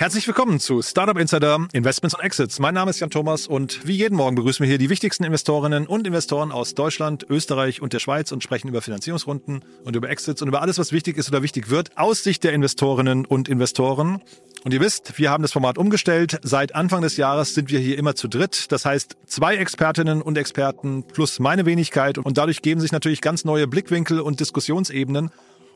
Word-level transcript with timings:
Herzlich 0.00 0.28
willkommen 0.28 0.60
zu 0.60 0.80
Startup 0.80 1.18
Insider 1.18 1.66
Investments 1.72 2.14
und 2.14 2.22
Exits. 2.22 2.60
Mein 2.60 2.72
Name 2.72 2.90
ist 2.90 3.00
Jan 3.00 3.10
Thomas 3.10 3.48
und 3.48 3.84
wie 3.84 3.96
jeden 3.96 4.14
Morgen 4.14 4.36
begrüßen 4.36 4.62
wir 4.62 4.68
hier 4.68 4.78
die 4.78 4.90
wichtigsten 4.90 5.24
Investorinnen 5.24 5.88
und 5.88 6.06
Investoren 6.06 6.52
aus 6.52 6.76
Deutschland, 6.76 7.26
Österreich 7.28 7.82
und 7.82 7.92
der 7.92 7.98
Schweiz 7.98 8.30
und 8.30 8.44
sprechen 8.44 8.68
über 8.68 8.80
Finanzierungsrunden 8.80 9.64
und 9.84 9.96
über 9.96 10.08
Exits 10.08 10.40
und 10.40 10.46
über 10.46 10.62
alles, 10.62 10.78
was 10.78 10.92
wichtig 10.92 11.18
ist 11.18 11.28
oder 11.30 11.42
wichtig 11.42 11.68
wird 11.68 11.98
aus 11.98 12.22
Sicht 12.22 12.44
der 12.44 12.52
Investorinnen 12.52 13.26
und 13.26 13.48
Investoren. 13.48 14.22
Und 14.64 14.72
ihr 14.72 14.80
wisst, 14.80 15.18
wir 15.18 15.30
haben 15.30 15.42
das 15.42 15.50
Format 15.50 15.78
umgestellt. 15.78 16.38
Seit 16.42 16.76
Anfang 16.76 17.02
des 17.02 17.16
Jahres 17.16 17.54
sind 17.54 17.68
wir 17.68 17.80
hier 17.80 17.98
immer 17.98 18.14
zu 18.14 18.28
dritt. 18.28 18.70
Das 18.70 18.84
heißt, 18.84 19.16
zwei 19.26 19.56
Expertinnen 19.56 20.22
und 20.22 20.38
Experten 20.38 21.02
plus 21.08 21.40
meine 21.40 21.66
Wenigkeit. 21.66 22.18
Und 22.18 22.38
dadurch 22.38 22.62
geben 22.62 22.80
sich 22.80 22.92
natürlich 22.92 23.20
ganz 23.20 23.44
neue 23.44 23.66
Blickwinkel 23.66 24.20
und 24.20 24.38
Diskussionsebenen. 24.38 25.30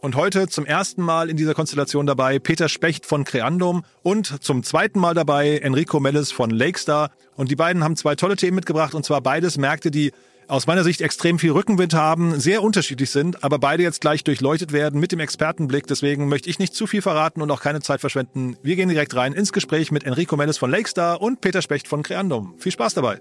Und 0.05 0.17
heute 0.17 0.49
zum 0.49 0.67
ersten 0.67 1.01
Mal 1.01 1.31
in 1.31 1.37
dieser 1.37 1.55
Konstellation 1.55 2.07
dabei 2.07 2.41
Peter 2.41 2.69
Specht 2.69 3.07
von 3.07 3.23
Creandum 3.23 3.85
und 4.03 4.43
zum 4.43 4.65
zweiten 4.65 4.99
Mal 4.99 5.15
dabei 5.15 5.59
Enrico 5.59 6.01
Melles 6.01 6.33
von 6.33 6.51
Lakestar. 6.51 7.13
Und 7.37 7.53
die 7.53 7.57
beiden 7.57 7.85
haben 7.85 7.95
zwei 7.95 8.17
tolle 8.17 8.35
Themen 8.35 8.57
mitgebracht 8.57 8.97
und 8.97 9.05
zwar 9.05 9.21
beides 9.21 9.59
Märkte, 9.59 9.93
die 9.93 10.11
aus 10.49 10.67
meiner 10.67 10.83
Sicht 10.83 11.03
extrem 11.03 11.39
viel 11.39 11.53
Rückenwind 11.53 11.95
haben, 11.95 12.41
sehr 12.41 12.65
unterschiedlich 12.65 13.11
sind, 13.11 13.45
aber 13.45 13.61
beide 13.61 13.85
jetzt 13.85 14.01
gleich 14.01 14.25
durchleuchtet 14.25 14.73
werden 14.73 14.99
mit 14.99 15.13
dem 15.13 15.21
Expertenblick. 15.21 15.87
Deswegen 15.87 16.29
möchte 16.29 16.51
ich 16.51 16.59
nicht 16.59 16.75
zu 16.75 16.89
viel 16.89 17.01
verraten 17.01 17.41
und 17.41 17.49
auch 17.53 17.61
keine 17.61 17.81
Zeit 17.81 18.01
verschwenden. 18.01 18.57
Wir 18.61 18.75
gehen 18.75 18.89
direkt 18.89 19.15
rein 19.15 19.33
ins 19.33 19.53
Gespräch 19.53 19.93
mit 19.93 20.03
Enrico 20.03 20.37
Melles 20.37 20.59
von 20.59 20.73
Lakestar 20.73 21.23
und 21.23 21.41
Peter 21.41 21.63
Specht 21.63 21.87
von 21.87 22.03
Creandum. 22.03 22.55
Viel 22.59 22.73
Spaß 22.73 22.95
dabei. 22.95 23.21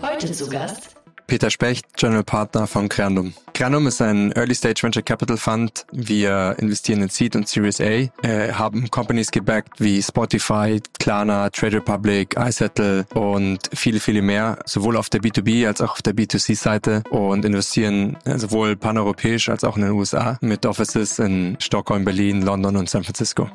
Heute 0.00 0.32
zu 0.32 0.48
Gast 0.48 0.99
Peter 1.30 1.48
Specht, 1.48 1.86
General 1.96 2.24
Partner 2.24 2.66
von 2.66 2.88
Creandum. 2.88 3.32
Creandum 3.54 3.86
ist 3.86 4.02
ein 4.02 4.32
Early 4.32 4.52
Stage 4.52 4.82
Venture 4.82 5.04
Capital 5.04 5.36
Fund. 5.36 5.86
Wir 5.92 6.56
investieren 6.58 7.02
in 7.02 7.08
Seed 7.08 7.36
und 7.36 7.46
Series 7.46 7.80
A, 7.80 7.84
äh, 7.84 8.52
haben 8.52 8.90
Companies 8.90 9.30
gebackt 9.30 9.78
wie 9.78 10.02
Spotify, 10.02 10.82
Klarna, 10.98 11.48
Trade 11.50 11.76
Republic, 11.76 12.34
iSettle 12.36 13.06
und 13.14 13.60
viele, 13.72 14.00
viele 14.00 14.22
mehr, 14.22 14.58
sowohl 14.66 14.96
auf 14.96 15.08
der 15.08 15.20
B2B 15.20 15.68
als 15.68 15.80
auch 15.80 15.92
auf 15.92 16.02
der 16.02 16.14
B2C-Seite 16.14 17.04
und 17.10 17.44
investieren 17.44 18.16
äh, 18.24 18.36
sowohl 18.36 18.74
paneuropäisch 18.74 19.50
als 19.50 19.62
auch 19.62 19.76
in 19.76 19.82
den 19.82 19.92
USA 19.92 20.36
mit 20.40 20.66
Offices 20.66 21.20
in 21.20 21.56
Stockholm, 21.60 22.04
Berlin, 22.04 22.42
London 22.42 22.76
und 22.76 22.90
San 22.90 23.04
Francisco. 23.04 23.48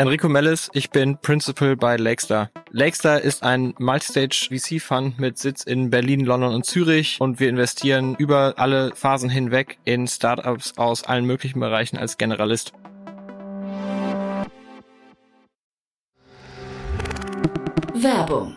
Enrico 0.00 0.30
Mellis, 0.30 0.70
ich 0.72 0.88
bin 0.88 1.18
Principal 1.18 1.76
bei 1.76 1.98
Lakestar. 1.98 2.50
Lakestar 2.70 3.20
ist 3.20 3.42
ein 3.42 3.74
Multistage 3.78 4.48
VC-Fund 4.48 5.20
mit 5.20 5.36
Sitz 5.36 5.62
in 5.62 5.90
Berlin, 5.90 6.24
London 6.24 6.54
und 6.54 6.64
Zürich 6.64 7.20
und 7.20 7.38
wir 7.38 7.50
investieren 7.50 8.14
über 8.14 8.54
alle 8.56 8.92
Phasen 8.94 9.28
hinweg 9.28 9.76
in 9.84 10.08
Startups 10.08 10.78
aus 10.78 11.04
allen 11.04 11.26
möglichen 11.26 11.60
Bereichen 11.60 11.98
als 11.98 12.16
Generalist. 12.16 12.72
Werbung. 17.92 18.56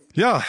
Ja, 0.13 0.43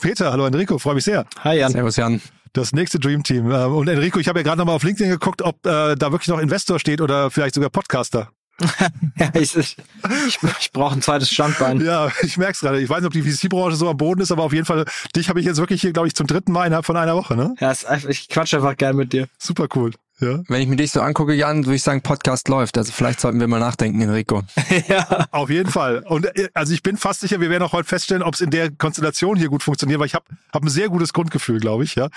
Peter, 0.00 0.32
hallo 0.32 0.46
Enrico, 0.46 0.78
freue 0.78 0.94
mich 0.94 1.04
sehr. 1.04 1.26
Hi 1.44 1.58
Jan. 1.58 1.72
Servus 1.72 1.96
Jan. 1.96 2.20
Das 2.54 2.72
nächste 2.72 2.98
Dream 2.98 3.22
Team. 3.22 3.50
Äh, 3.50 3.64
Und 3.64 3.88
Enrico, 3.88 4.18
ich 4.18 4.28
habe 4.28 4.40
ja 4.40 4.42
gerade 4.42 4.58
nochmal 4.58 4.76
auf 4.76 4.82
LinkedIn 4.82 5.10
geguckt, 5.10 5.42
ob 5.42 5.64
äh, 5.66 5.94
da 5.96 6.12
wirklich 6.12 6.28
noch 6.28 6.38
Investor 6.38 6.78
steht 6.78 7.00
oder 7.00 7.30
vielleicht 7.30 7.54
sogar 7.54 7.70
Podcaster. 7.70 8.30
Ja, 9.16 9.30
ich, 9.34 9.56
ich, 9.56 9.76
ich, 10.26 10.38
ich 10.60 10.72
brauche 10.72 10.94
ein 10.94 11.02
zweites 11.02 11.30
Standbein. 11.30 11.80
Ja, 11.80 12.10
ich 12.22 12.36
merke 12.38 12.52
es 12.52 12.60
gerade. 12.60 12.80
Ich 12.80 12.88
weiß 12.88 12.98
nicht, 13.00 13.06
ob 13.06 13.12
die 13.12 13.22
VC-Branche 13.22 13.76
so 13.76 13.88
am 13.88 13.96
Boden 13.96 14.20
ist, 14.20 14.32
aber 14.32 14.42
auf 14.42 14.52
jeden 14.52 14.64
Fall, 14.64 14.84
dich 15.14 15.28
habe 15.28 15.40
ich 15.40 15.46
jetzt 15.46 15.58
wirklich 15.58 15.80
hier, 15.80 15.92
glaube 15.92 16.08
ich, 16.08 16.14
zum 16.14 16.26
dritten 16.26 16.52
Mal 16.52 16.66
innerhalb 16.66 16.84
von 16.86 16.96
einer 16.96 17.14
Woche, 17.14 17.36
ne? 17.36 17.54
Ja, 17.60 17.70
ist 17.70 17.86
ich 18.08 18.28
quatsche 18.28 18.56
einfach 18.56 18.76
gern 18.76 18.96
mit 18.96 19.12
dir. 19.12 19.28
Super 19.38 19.66
cool. 19.74 19.92
Ja. 20.22 20.40
Wenn 20.46 20.62
ich 20.62 20.68
mir 20.68 20.76
dich 20.76 20.92
so 20.92 21.00
angucke, 21.00 21.34
Jan, 21.34 21.66
würde 21.66 21.74
ich 21.74 21.82
sagen, 21.82 22.00
Podcast 22.00 22.48
läuft. 22.48 22.78
Also 22.78 22.92
vielleicht 22.92 23.20
sollten 23.20 23.40
wir 23.40 23.48
mal 23.48 23.58
nachdenken, 23.58 24.00
Enrico. 24.00 24.42
ja. 24.88 25.26
Auf 25.32 25.50
jeden 25.50 25.70
Fall. 25.70 26.04
Und 26.06 26.26
äh, 26.36 26.48
also 26.54 26.72
ich 26.72 26.82
bin 26.82 26.96
fast 26.96 27.20
sicher, 27.20 27.40
wir 27.40 27.50
werden 27.50 27.64
auch 27.64 27.72
heute 27.72 27.88
feststellen, 27.88 28.22
ob 28.22 28.34
es 28.34 28.40
in 28.40 28.50
der 28.50 28.70
Konstellation 28.70 29.36
hier 29.36 29.48
gut 29.48 29.64
funktioniert, 29.64 29.98
weil 29.98 30.06
ich 30.06 30.14
habe 30.14 30.24
hab 30.52 30.62
ein 30.62 30.68
sehr 30.68 30.88
gutes 30.88 31.12
Grundgefühl, 31.12 31.58
glaube 31.58 31.82
ich, 31.82 31.96
ja. 31.96 32.08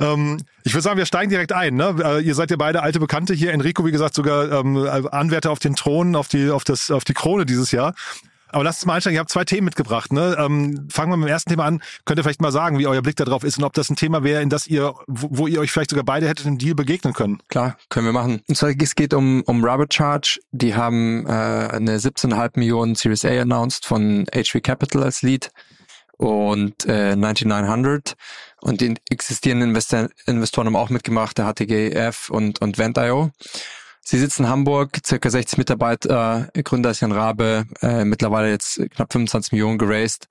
Ähm, 0.00 0.38
ich 0.64 0.72
würde 0.72 0.82
sagen, 0.82 0.98
wir 0.98 1.06
steigen 1.06 1.30
direkt 1.30 1.52
ein. 1.52 1.76
Ne? 1.76 1.94
Äh, 2.02 2.22
ihr 2.22 2.34
seid 2.34 2.50
ja 2.50 2.56
beide 2.56 2.82
alte 2.82 2.98
Bekannte 2.98 3.34
hier. 3.34 3.52
Enrico, 3.52 3.84
wie 3.84 3.92
gesagt, 3.92 4.14
sogar 4.14 4.50
ähm, 4.50 4.76
Anwärter 5.10 5.50
auf 5.50 5.58
den 5.58 5.76
Thron, 5.76 6.16
auf 6.16 6.28
die, 6.28 6.50
auf 6.50 6.64
das, 6.64 6.90
auf 6.90 7.04
die 7.04 7.14
Krone 7.14 7.46
dieses 7.46 7.70
Jahr. 7.70 7.94
Aber 8.52 8.64
lasst 8.64 8.82
uns 8.82 8.86
mal 8.86 8.94
einsteigen. 8.94 9.16
Ihr 9.16 9.20
habt 9.20 9.30
zwei 9.30 9.44
Themen 9.44 9.64
mitgebracht. 9.64 10.12
Ne? 10.12 10.36
Ähm, 10.38 10.88
fangen 10.90 11.10
wir 11.10 11.16
mit 11.16 11.28
dem 11.28 11.32
ersten 11.32 11.50
Thema 11.50 11.64
an. 11.64 11.82
Könnt 12.04 12.18
ihr 12.18 12.22
vielleicht 12.22 12.40
mal 12.40 12.52
sagen, 12.52 12.78
wie 12.78 12.86
euer 12.86 13.02
Blick 13.02 13.16
darauf 13.16 13.44
ist 13.44 13.58
und 13.58 13.64
ob 13.64 13.72
das 13.72 13.90
ein 13.90 13.96
Thema 13.96 14.22
wäre, 14.22 14.42
in 14.42 14.50
das 14.50 14.66
ihr, 14.66 14.94
wo, 15.06 15.28
wo 15.30 15.46
ihr 15.46 15.60
euch 15.60 15.72
vielleicht 15.72 15.90
sogar 15.90 16.04
beide 16.04 16.28
hättet 16.28 16.46
im 16.46 16.58
Deal 16.58 16.74
begegnen 16.74 17.14
können? 17.14 17.42
Klar, 17.48 17.76
können 17.88 18.06
wir 18.06 18.12
machen. 18.12 18.42
Und 18.48 18.56
zwar 18.56 18.70
es 18.70 18.94
geht 18.94 19.14
um, 19.14 19.42
um 19.42 19.64
Robert 19.64 19.92
Charge. 19.94 20.38
Die 20.52 20.74
haben 20.74 21.26
äh, 21.26 21.30
eine 21.30 21.98
17,5 21.98 22.50
Millionen 22.58 22.94
Series 22.94 23.24
A 23.24 23.40
announced 23.40 23.86
von 23.86 24.26
HV 24.34 24.62
Capital 24.62 25.02
als 25.02 25.22
Lead 25.22 25.50
und 26.16 26.86
äh, 26.86 27.16
9900 27.16 28.14
und 28.60 28.80
die 28.80 28.94
existierenden 29.10 29.70
Investor 29.70 30.08
Investoren 30.26 30.68
haben 30.68 30.76
auch 30.76 30.88
mitgemacht, 30.88 31.36
der 31.36 31.52
HTGF 31.52 32.30
und, 32.30 32.60
und 32.62 32.78
Vent.io. 32.78 33.32
Sie 34.04 34.18
sitzen 34.18 34.44
in 34.44 34.50
Hamburg, 34.50 34.98
circa 35.06 35.30
60 35.30 35.58
Mitarbeiter, 35.58 36.48
äh, 36.54 36.62
Gründer 36.62 36.90
ist 36.90 37.00
Jan 37.00 37.12
Rabe, 37.12 37.66
äh, 37.82 38.04
mittlerweile 38.04 38.50
jetzt 38.50 38.80
knapp 38.90 39.12
25 39.12 39.52
Millionen 39.52 39.78
geraced 39.78 40.28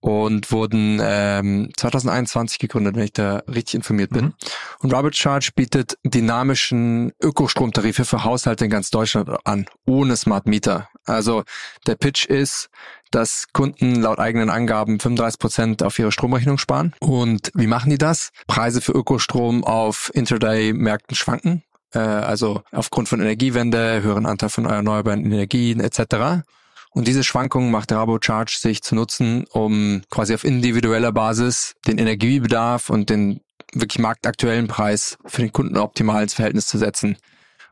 und 0.00 0.52
wurden 0.52 1.00
ähm, 1.02 1.70
2021 1.76 2.58
gegründet, 2.58 2.94
wenn 2.94 3.04
ich 3.04 3.12
da 3.12 3.42
richtig 3.48 3.74
informiert 3.74 4.10
bin. 4.10 4.26
Mhm. 4.26 4.34
Und 4.80 4.94
Robert 4.94 5.16
Charge 5.16 5.50
bietet 5.54 5.98
dynamischen 6.04 7.12
Ökostromtarife 7.20 8.04
für 8.04 8.22
Haushalte 8.22 8.64
in 8.64 8.70
ganz 8.70 8.90
Deutschland 8.90 9.28
an, 9.44 9.66
ohne 9.86 10.16
Smart 10.16 10.46
Meter. 10.46 10.88
Also 11.04 11.42
der 11.86 11.96
Pitch 11.96 12.26
ist, 12.26 12.68
dass 13.10 13.46
Kunden 13.52 13.96
laut 14.02 14.18
eigenen 14.18 14.50
Angaben 14.50 15.00
35 15.00 15.38
Prozent 15.40 15.82
auf 15.82 15.98
ihre 15.98 16.12
Stromrechnung 16.12 16.58
sparen. 16.58 16.94
Und 17.00 17.50
wie 17.54 17.66
machen 17.66 17.90
die 17.90 17.98
das? 17.98 18.30
Preise 18.46 18.80
für 18.80 18.92
Ökostrom 18.92 19.64
auf 19.64 20.10
Intraday-Märkten 20.14 21.16
schwanken. 21.16 21.64
Äh, 21.92 21.98
also 21.98 22.62
aufgrund 22.72 23.08
von 23.08 23.20
Energiewende, 23.20 24.02
höheren 24.02 24.26
Anteil 24.26 24.48
von 24.48 24.66
erneuerbaren 24.66 25.24
Energien 25.24 25.80
etc. 25.80 26.44
Und 26.90 27.06
diese 27.06 27.24
Schwankungen 27.24 27.70
macht 27.70 27.92
Rabo-Charge 27.92 28.56
sich 28.58 28.82
zu 28.82 28.94
nutzen, 28.94 29.44
um 29.50 30.02
quasi 30.10 30.34
auf 30.34 30.44
individueller 30.44 31.12
Basis 31.12 31.74
den 31.86 31.98
Energiebedarf 31.98 32.90
und 32.90 33.10
den 33.10 33.40
wirklich 33.72 33.98
marktaktuellen 33.98 34.66
Preis 34.66 35.18
für 35.26 35.42
den 35.42 35.52
Kunden 35.52 35.76
optimal 35.76 36.22
ins 36.22 36.34
Verhältnis 36.34 36.66
zu 36.66 36.78
setzen. 36.78 37.16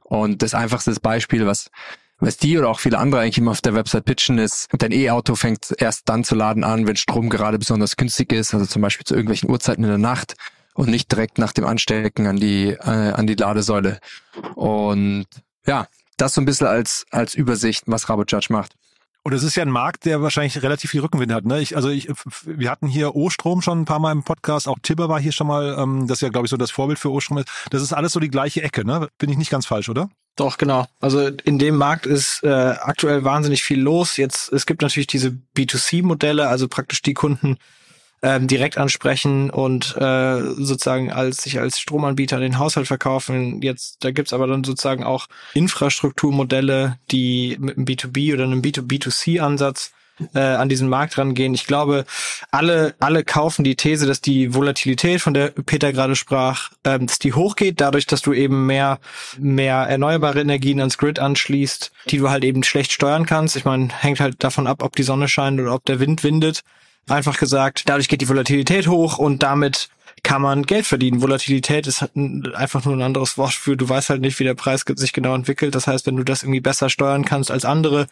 Und 0.05 0.43
das 0.43 0.55
einfachste 0.55 0.93
Beispiel, 1.01 1.47
was 1.47 1.71
was 2.19 2.39
die 2.39 2.57
oder 2.57 2.71
auch 2.71 2.81
viele 2.81 2.99
andere 2.99 3.21
eigentlich 3.21 3.39
immer 3.39 3.51
auf 3.51 3.61
der 3.61 3.75
Website 3.75 4.07
pitchen, 4.07 4.39
ist, 4.39 4.69
dein 4.79 4.93
E-Auto 4.93 5.35
fängt 5.35 5.75
erst 5.77 6.09
dann 6.09 6.25
zu 6.25 6.35
laden 6.35 6.65
an, 6.65 6.87
wenn 6.87 6.97
Strom 6.97 7.29
gerade 7.29 7.59
besonders 7.59 7.97
günstig 7.97 8.33
ist, 8.33 8.55
also 8.55 8.65
zum 8.65 8.81
Beispiel 8.81 9.05
zu 9.05 9.15
irgendwelchen 9.15 9.51
Uhrzeiten 9.51 9.85
in 9.85 9.91
der 9.91 9.99
Nacht 9.99 10.35
und 10.77 10.89
nicht 10.89 11.11
direkt 11.11 11.39
nach 11.39 11.53
dem 11.53 11.65
Anstecken 11.65 12.27
an 12.27 12.37
die, 12.37 12.69
äh, 12.69 13.13
an 13.13 13.27
die 13.27 13.35
Ladesäule. 13.35 13.99
Und 14.55 15.27
ja, 15.67 15.87
das 16.17 16.35
so 16.35 16.41
ein 16.41 16.45
bisschen 16.45 16.67
als, 16.67 17.07
als 17.11 17.35
Übersicht, 17.35 17.85
was 17.87 18.09
RaboJudge 18.09 18.53
macht. 18.53 18.75
Und 19.23 19.33
es 19.33 19.43
ist 19.43 19.57
ja 19.57 19.65
ein 19.65 19.71
Markt, 19.71 20.05
der 20.05 20.23
wahrscheinlich 20.23 20.63
relativ 20.63 20.93
viel 20.93 21.01
Rückenwind 21.01 21.33
hat. 21.33 21.45
Ne? 21.45 21.61
Ich, 21.61 21.75
also 21.75 21.89
ich, 21.89 22.09
wir 22.45 22.71
hatten 22.71 22.87
hier 22.87 23.17
O-Strom 23.17 23.61
schon 23.61 23.81
ein 23.81 23.85
paar 23.85 23.99
Mal 23.99 24.13
im 24.13 24.23
Podcast, 24.23 24.69
auch 24.69 24.79
Tibber 24.81 25.09
war 25.09 25.19
hier 25.19 25.33
schon 25.33 25.49
mal, 25.49 25.77
ähm, 25.77 26.07
das 26.07 26.19
ist 26.19 26.23
ja, 26.23 26.29
glaube 26.29 26.47
ich, 26.47 26.51
so 26.51 26.57
das 26.57 26.71
Vorbild 26.71 27.01
für 27.01 27.11
O-Strom 27.11 27.39
ist. 27.39 27.49
Das 27.71 27.83
ist 27.83 27.93
alles 27.93 28.13
so 28.13 28.21
die 28.21 28.31
gleiche 28.31 28.63
Ecke, 28.63 28.87
ne? 28.87 29.09
Bin 29.19 29.29
ich 29.29 29.37
nicht 29.37 29.51
ganz 29.51 29.67
falsch, 29.67 29.89
oder? 29.89 30.11
Doch, 30.37 30.59
genau. 30.59 30.87
Also 31.01 31.27
in 31.27 31.59
dem 31.59 31.77
Markt 31.77 32.07
ist 32.07 32.45
äh, 32.45 32.49
aktuell 32.49 33.25
wahnsinnig 33.25 33.65
viel 33.65 33.81
los. 33.81 34.17
Jetzt, 34.17 34.53
es 34.53 34.65
gibt 34.65 34.83
natürlich 34.83 35.09
diese 35.09 35.37
B2C-Modelle, 35.57 36.47
also 36.47 36.69
praktisch 36.69 37.03
die 37.03 37.15
Kunden, 37.15 37.57
ähm, 38.23 38.47
direkt 38.47 38.79
ansprechen 38.79 39.51
und 39.51 39.97
äh, 39.97 40.41
sozusagen 40.41 41.13
als 41.13 41.43
sich 41.43 41.61
als 41.61 41.79
Stromanbieter 41.79 42.41
den 42.41 42.59
Haushalt 42.59 42.87
verkaufen. 42.87 43.61
Jetzt, 43.63 44.05
da 44.05 44.11
gibt's 44.11 44.33
aber 44.33 44.47
dann 44.47 44.65
sozusagen 44.65 45.05
auch 45.05 45.27
Infrastrukturmodelle, 45.55 46.99
die 47.11 47.57
mit 47.61 47.77
einem 47.77 47.87
B2B 47.87 48.35
oder 48.35 48.45
einem 48.45 48.63
B2B2C-Ansatz 48.63 49.93
äh, 50.35 50.39
an 50.39 50.69
diesen 50.69 50.89
Markt 50.89 51.19
rangehen. 51.19 51.55
Ich 51.55 51.67
glaube, 51.67 52.05
alle, 52.51 52.95
alle 53.01 53.25
kaufen 53.25 53.65
die 53.65 53.77
These, 53.77 54.07
dass 54.07 54.21
die 54.21 54.55
Volatilität, 54.55 55.21
von 55.21 55.35
der 55.35 55.49
Peter 55.49 55.93
gerade 55.93 56.17
sprach, 56.17 56.71
ähm, 56.85 57.07
dass 57.07 57.19
die 57.19 57.35
hochgeht, 57.35 57.81
dadurch, 57.81 58.07
dass 58.07 58.23
du 58.23 58.33
eben 58.33 58.67
mehr, 58.67 58.99
mehr 59.39 59.77
erneuerbare 59.77 60.41
Energien 60.41 60.81
ans 60.81 60.99
Grid 60.99 61.19
anschließt, 61.19 61.93
die 62.09 62.19
du 62.19 62.31
halt 62.31 62.45
eben 62.45 62.63
schlecht 62.63 62.93
steuern 62.93 63.27
kannst. 63.27 63.57
Ich 63.57 63.65
meine, 63.65 63.89
hängt 63.89 64.21
halt 64.21 64.43
davon 64.43 64.67
ab, 64.67 64.83
ob 64.83 64.97
die 64.97 65.03
Sonne 65.03 65.29
scheint 65.29 65.61
oder 65.61 65.75
ob 65.75 65.85
der 65.85 66.01
Wind 66.01 66.25
windet. 66.25 66.63
Einfach 67.09 67.39
gesagt, 67.39 67.89
dadurch 67.89 68.09
geht 68.09 68.21
die 68.21 68.29
Volatilität 68.29 68.89
hoch 68.89 69.19
und 69.19 69.43
damit 69.43 69.89
kann 70.23 70.43
man 70.43 70.65
Geld 70.65 70.87
verdienen. 70.87 71.23
Volatilität 71.23 71.87
ist 71.87 72.05
einfach 72.55 72.85
nur 72.85 72.95
ein 72.95 73.03
anderes 73.03 73.39
Wort 73.39 73.53
für, 73.53 73.77
du 73.77 73.89
weißt 73.89 74.11
halt 74.11 74.23
nicht, 74.23 74.39
wie 74.41 74.45
der 74.45 74.55
Preis 74.55 74.85
sich 74.97 75.13
genau 75.13 75.35
entwickelt. 75.35 75.75
Das 75.75 75.87
heißt, 75.87 76.07
wenn 76.07 76.17
du 76.17 76.25
das 76.25 76.43
irgendwie 76.43 76.61
besser 76.61 76.91
steuern 76.91 77.25
kannst 77.25 77.53
als 77.53 77.65
andere, 77.65 78.09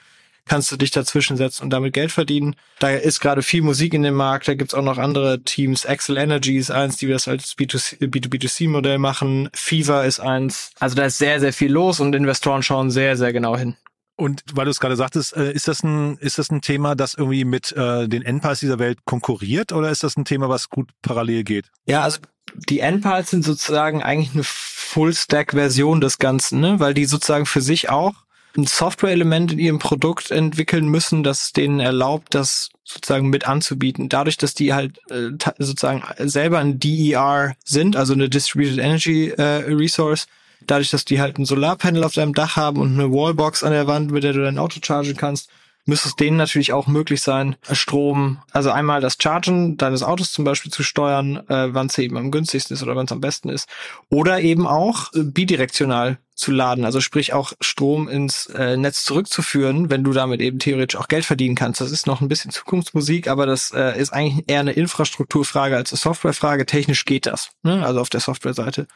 kannst 0.46 0.70
du 0.70 0.76
dich 0.76 0.90
dazwischen 0.90 1.36
setzen 1.36 1.64
und 1.64 1.70
damit 1.70 1.92
Geld 1.92 2.12
verdienen. 2.12 2.54
Da 2.78 2.90
ist 2.90 3.20
gerade 3.20 3.42
viel 3.42 3.62
Musik 3.62 3.94
in 3.94 4.02
dem 4.02 4.14
Markt. 4.14 4.46
Da 4.46 4.54
gibt's 4.54 4.74
auch 4.74 4.82
noch 4.82 4.98
andere 4.98 5.40
Teams. 5.40 5.84
Excel 5.84 6.16
Energy 6.16 6.56
ist 6.56 6.70
eins, 6.70 6.96
die 6.96 7.08
das 7.08 7.26
als 7.26 7.56
B2B2C-Modell 7.56 8.98
machen. 8.98 9.48
Fever 9.52 10.04
ist 10.04 10.20
eins. 10.20 10.70
Also 10.78 10.94
da 10.94 11.06
ist 11.06 11.18
sehr, 11.18 11.40
sehr 11.40 11.52
viel 11.52 11.72
los 11.72 11.98
und 11.98 12.14
Investoren 12.14 12.62
schauen 12.62 12.90
sehr, 12.90 13.16
sehr 13.16 13.32
genau 13.32 13.56
hin. 13.56 13.76
Und 14.16 14.42
weil 14.52 14.66
du 14.66 14.70
es 14.70 14.78
gerade 14.78 14.96
sagtest, 14.96 15.36
äh, 15.36 15.52
ist 15.52 15.66
das 15.66 15.82
ein 15.82 16.16
ist 16.18 16.38
das 16.38 16.50
ein 16.50 16.60
Thema, 16.60 16.94
das 16.94 17.14
irgendwie 17.14 17.44
mit 17.44 17.72
äh, 17.72 18.06
den 18.08 18.22
Endpals 18.22 18.60
dieser 18.60 18.78
Welt 18.78 19.04
konkurriert 19.04 19.72
oder 19.72 19.90
ist 19.90 20.04
das 20.04 20.16
ein 20.16 20.24
Thema, 20.24 20.48
was 20.48 20.70
gut 20.70 20.90
parallel 21.02 21.42
geht? 21.42 21.70
Ja, 21.86 22.02
also 22.02 22.20
die 22.68 22.80
Endpals 22.80 23.30
sind 23.30 23.44
sozusagen 23.44 24.02
eigentlich 24.02 24.34
eine 24.34 24.44
Full-Stack-Version 24.44 26.00
des 26.00 26.18
Ganzen, 26.18 26.60
ne? 26.60 26.78
weil 26.78 26.94
die 26.94 27.06
sozusagen 27.06 27.46
für 27.46 27.60
sich 27.60 27.90
auch 27.90 28.14
ein 28.56 28.66
Software-Element 28.66 29.52
in 29.52 29.58
ihrem 29.58 29.78
Produkt 29.80 30.30
entwickeln 30.30 30.86
müssen, 30.86 31.24
das 31.24 31.52
denen 31.52 31.80
erlaubt, 31.80 32.34
das 32.34 32.68
sozusagen 32.84 33.28
mit 33.28 33.48
anzubieten. 33.48 34.08
Dadurch, 34.08 34.36
dass 34.36 34.54
die 34.54 34.72
halt 34.72 35.00
äh, 35.10 35.30
sozusagen 35.58 36.04
selber 36.28 36.60
ein 36.60 36.78
DER 36.78 37.56
sind, 37.64 37.96
also 37.96 38.12
eine 38.12 38.28
Distributed 38.28 38.78
Energy 38.78 39.30
äh, 39.30 39.64
Resource, 39.66 40.26
dadurch, 40.66 40.90
dass 40.90 41.04
die 41.04 41.20
halt 41.20 41.38
ein 41.38 41.44
Solarpanel 41.44 42.04
auf 42.04 42.14
deinem 42.14 42.34
Dach 42.34 42.56
haben 42.56 42.80
und 42.80 42.94
eine 42.94 43.10
Wallbox 43.10 43.62
an 43.62 43.72
der 43.72 43.86
Wand, 43.86 44.10
mit 44.10 44.24
der 44.24 44.32
du 44.32 44.42
dein 44.42 44.58
Auto 44.58 44.80
chargen 44.82 45.16
kannst, 45.16 45.50
müsste 45.86 46.08
es 46.08 46.16
denen 46.16 46.36
natürlich 46.36 46.72
auch 46.72 46.86
möglich 46.86 47.20
sein, 47.20 47.56
Strom, 47.70 48.38
also 48.52 48.70
einmal 48.70 49.00
das 49.00 49.18
Chargen 49.20 49.76
deines 49.76 50.02
Autos 50.02 50.32
zum 50.32 50.44
Beispiel 50.44 50.72
zu 50.72 50.82
steuern, 50.82 51.36
äh, 51.48 51.74
wann 51.74 51.88
es 51.88 51.98
eben 51.98 52.16
am 52.16 52.30
günstigsten 52.30 52.74
ist 52.74 52.82
oder 52.82 52.96
wann 52.96 53.06
es 53.06 53.12
am 53.12 53.20
besten 53.20 53.48
ist. 53.50 53.68
Oder 54.08 54.40
eben 54.40 54.66
auch 54.66 55.12
äh, 55.14 55.22
bidirektional 55.22 56.18
zu 56.34 56.50
laden, 56.50 56.84
also 56.84 57.00
sprich 57.00 57.32
auch 57.32 57.52
Strom 57.60 58.08
ins 58.08 58.46
äh, 58.46 58.76
Netz 58.76 59.04
zurückzuführen, 59.04 59.88
wenn 59.90 60.02
du 60.02 60.12
damit 60.12 60.40
eben 60.40 60.58
theoretisch 60.58 60.98
auch 60.98 61.08
Geld 61.08 61.24
verdienen 61.24 61.54
kannst. 61.54 61.80
Das 61.80 61.92
ist 61.92 62.06
noch 62.06 62.20
ein 62.20 62.28
bisschen 62.28 62.50
Zukunftsmusik, 62.50 63.28
aber 63.28 63.46
das 63.46 63.70
äh, 63.72 63.98
ist 63.98 64.12
eigentlich 64.12 64.44
eher 64.48 64.60
eine 64.60 64.72
Infrastrukturfrage 64.72 65.76
als 65.76 65.92
eine 65.92 65.98
Softwarefrage. 65.98 66.66
Technisch 66.66 67.04
geht 67.04 67.26
das, 67.26 67.50
ne? 67.62 67.84
also 67.84 68.00
auf 68.00 68.10
der 68.10 68.20
Softwareseite. 68.20 68.88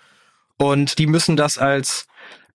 Und 0.58 0.98
die 0.98 1.06
müssen 1.06 1.36
das 1.36 1.56
als, 1.56 2.06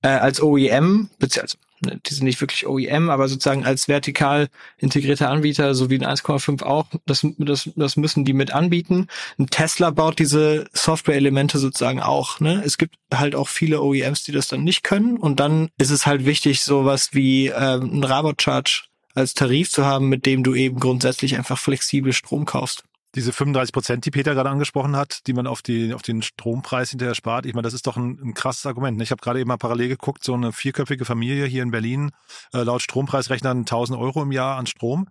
äh, 0.02 0.10
als 0.10 0.42
OEM, 0.42 1.10
beziehungsweise 1.20 1.58
ne, 1.86 2.00
die 2.06 2.14
sind 2.14 2.26
nicht 2.26 2.42
wirklich 2.42 2.68
OEM, 2.68 3.10
aber 3.10 3.28
sozusagen 3.28 3.66
als 3.66 3.88
vertikal 3.88 4.50
integrierter 4.78 5.30
Anbieter, 5.30 5.74
so 5.74 5.90
wie 5.90 5.96
ein 5.96 6.06
1,5 6.06 6.64
auch, 6.64 6.88
das, 7.06 7.26
das, 7.38 7.70
das 7.76 7.96
müssen 7.96 8.26
die 8.26 8.34
mit 8.34 8.54
anbieten. 8.54 9.08
Ein 9.40 9.48
Tesla 9.48 9.90
baut 9.90 10.20
diese 10.20 10.66
Software-Elemente 10.74 11.58
sozusagen 11.58 12.02
auch. 12.02 12.40
Ne? 12.42 12.62
Es 12.66 12.78
gibt 12.78 12.96
halt 13.14 13.36
auch 13.36 13.48
viele 13.48 13.82
OEMs, 13.82 14.24
die 14.24 14.34
das 14.34 14.50
dann 14.50 14.64
nicht 14.64 14.84
können. 14.84 15.18
Und 15.18 15.40
dann 15.40 15.70
ist 15.78 15.92
es 15.92 16.06
halt 16.06 16.26
wichtig, 16.26 16.62
sowas 16.62 17.10
wie 17.14 17.48
ähm, 17.48 18.00
ein 18.00 18.04
Rabot-Charge 18.04 18.84
als 19.16 19.34
Tarif 19.34 19.72
zu 19.72 19.86
haben, 19.86 20.10
mit 20.10 20.26
dem 20.26 20.44
du 20.44 20.56
eben 20.56 20.80
grundsätzlich 20.80 21.38
einfach 21.38 21.58
flexibel 21.58 22.14
Strom 22.14 22.46
kaufst 22.46 22.84
diese 23.16 23.32
35 23.32 23.74
Prozent, 23.74 24.06
die 24.06 24.12
Peter 24.12 24.34
gerade 24.34 24.50
angesprochen 24.50 24.96
hat, 24.96 25.28
die 25.28 25.34
man 25.34 25.48
auf, 25.48 25.62
die, 25.62 25.94
auf 25.94 26.02
den 26.02 26.22
Strompreis 26.22 26.90
hinterher 26.90 27.16
spart, 27.16 27.46
ich 27.46 27.54
meine, 27.54 27.64
das 27.64 27.74
ist 27.74 27.86
doch 27.86 27.98
ein, 27.98 28.20
ein 28.24 28.34
krasses 28.34 28.66
Argument. 28.66 28.98
Ne? 28.98 29.04
Ich 29.04 29.12
habe 29.12 29.22
gerade 29.22 29.40
eben 29.40 29.48
mal 29.48 29.58
parallel 29.58 29.90
geguckt, 29.90 30.24
so 30.24 30.34
eine 30.34 30.52
vierköpfige 30.52 31.06
Familie 31.06 31.46
hier 31.46 31.64
in 31.64 31.72
Berlin, 31.72 32.12
äh, 32.54 32.64
laut 32.64 32.82
Strompreisrechnern 32.82 33.60
1000 33.60 34.00
Euro 34.00 34.24
im 34.24 34.32
Jahr 34.32 34.58
an 34.58 34.66
Strom 34.66 35.08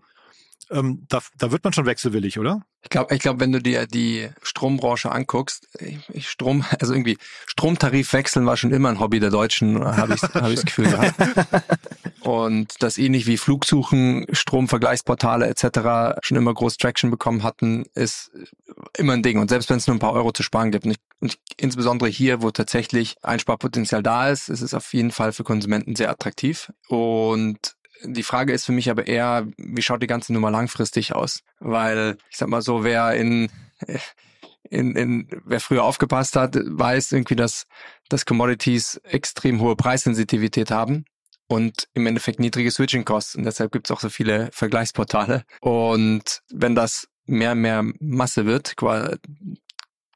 ähm, 0.71 1.07
da, 1.09 1.21
da 1.39 1.53
wird 1.53 1.65
man 1.65 1.73
schon 1.73 1.87
wechselwillig, 1.87 2.39
oder? 2.39 2.63
Ich 2.83 2.91
glaube, 2.91 3.15
ich 3.15 3.21
glaub, 3.21 3.39
wenn 3.41 3.53
du 3.53 3.61
dir 3.61 3.87
die 3.87 4.29
Strombranche 4.43 5.13
anguckst, 5.13 5.69
ich, 6.13 6.29
Strom, 6.29 6.65
also 6.81 6.93
irgendwie 6.93 7.19
Stromtarif 7.47 8.13
wechseln 8.13 8.47
war 8.47 8.57
schon 8.57 8.73
immer 8.73 8.89
ein 8.89 9.01
Hobby 9.01 9.21
der 9.21 9.31
Deutschen, 9.31 9.83
habe 9.85 10.15
ich, 10.15 10.23
hab 10.23 10.65
Gefühl 10.65 10.91
gehabt. 10.91 11.15
Und 12.21 12.83
das 12.83 12.99
ähnlich 12.99 13.27
wie 13.27 13.37
Flugsuchen, 13.37 14.27
Stromvergleichsportale 14.31 15.47
etc. 15.47 16.21
schon 16.23 16.37
immer 16.37 16.55
groß 16.55 16.77
Traction 16.77 17.11
bekommen 17.11 17.43
hatten, 17.43 17.85
ist 17.95 18.31
immer 18.97 19.15
ein 19.15 19.23
Ding. 19.23 19.39
Und 19.39 19.51
selbst 19.51 19.71
wenn 19.71 19.79
es 19.79 19.87
nur 19.87 19.97
ein 19.97 20.01
paar 20.01 20.13
Euro 20.13 20.33
zu 20.33 20.43
sparen 20.43 20.71
gibt, 20.71 20.85
und, 20.85 20.93
ich, 20.93 20.99
und 21.21 21.39
insbesondere 21.57 22.09
hier, 22.09 22.43
wo 22.43 22.51
tatsächlich 22.51 23.17
Einsparpotenzial 23.23 24.03
da 24.03 24.31
ist, 24.31 24.49
ist 24.49 24.61
es 24.61 24.75
auf 24.75 24.93
jeden 24.95 25.11
Fall 25.11 25.33
für 25.33 25.45
Konsumenten 25.45 25.97
sehr 25.97 26.11
attraktiv. 26.11 26.73
Und 26.89 27.75
die 28.05 28.23
Frage 28.23 28.53
ist 28.53 28.65
für 28.65 28.73
mich 28.73 28.91
aber 28.91 29.07
eher, 29.07 29.47
wie 29.57 29.83
schaut 29.83 30.03
die 30.03 30.07
ganze 30.07 30.33
Nummer 30.33 30.51
langfristig 30.51 31.15
aus? 31.15 31.41
Weil, 31.61 32.17
ich 32.31 32.37
sag 32.37 32.49
mal 32.49 32.63
so, 32.63 32.85
wer 32.85 33.15
in, 33.15 33.51
in, 34.71 34.97
in 34.97 35.29
wer 35.45 35.61
früher 35.61 35.85
aufgepasst 35.85 36.37
hat, 36.37 36.57
weiß 36.57 37.13
irgendwie, 37.13 37.37
dass, 37.37 37.67
dass 38.09 38.27
Commodities 38.27 39.01
extrem 39.05 39.61
hohe 39.61 39.77
Preissensitivität 39.77 40.71
haben 40.71 41.05
und 41.49 41.89
im 41.95 42.07
Endeffekt 42.07 42.41
niedrige 42.41 42.71
Switching 42.71 43.05
Costs. 43.05 43.35
Und 43.37 43.45
deshalb 43.45 43.73
gibt 43.73 43.87
es 43.87 43.91
auch 43.91 44.01
so 44.01 44.09
viele 44.09 44.51
Vergleichsportale. 44.53 45.45
Und 45.61 46.43
wenn 46.51 46.75
das 46.75 47.09
mehr 47.27 47.53
und 47.53 47.61
mehr 47.61 47.85
Masse 48.01 48.47
wird, 48.47 48.75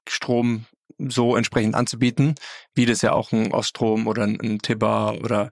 Strom 0.09 0.66
so 0.99 1.37
entsprechend 1.37 1.75
anzubieten, 1.75 2.37
wie 2.75 2.87
das 2.87 3.02
ja 3.02 3.12
auch 3.12 3.33
ein 3.33 3.52
Oststrom 3.52 4.07
oder 4.07 4.25
ein 4.25 4.59
Tibber 4.61 5.19
oder 5.23 5.50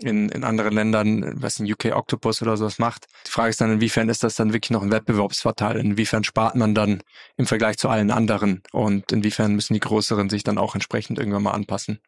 in, 0.00 0.28
in 0.28 0.44
anderen 0.44 0.74
Ländern, 0.74 1.32
was 1.40 1.58
ein 1.58 1.70
UK 1.70 1.96
Octopus 1.96 2.42
oder 2.42 2.56
sowas 2.56 2.78
macht. 2.78 3.06
Die 3.26 3.30
Frage 3.30 3.50
ist 3.50 3.60
dann, 3.60 3.72
inwiefern 3.72 4.08
ist 4.08 4.22
das 4.22 4.34
dann 4.34 4.52
wirklich 4.52 4.70
noch 4.70 4.82
ein 4.82 4.92
Wettbewerbsvorteil? 4.92 5.78
Inwiefern 5.78 6.24
spart 6.24 6.54
man 6.54 6.74
dann 6.74 7.02
im 7.36 7.46
Vergleich 7.46 7.78
zu 7.78 7.88
allen 7.88 8.10
anderen? 8.10 8.62
Und 8.72 9.12
inwiefern 9.12 9.54
müssen 9.54 9.74
die 9.74 9.80
Größeren 9.80 10.28
sich 10.28 10.44
dann 10.44 10.58
auch 10.58 10.74
entsprechend 10.74 11.18
irgendwann 11.18 11.42
mal 11.42 11.52
anpassen? 11.52 12.00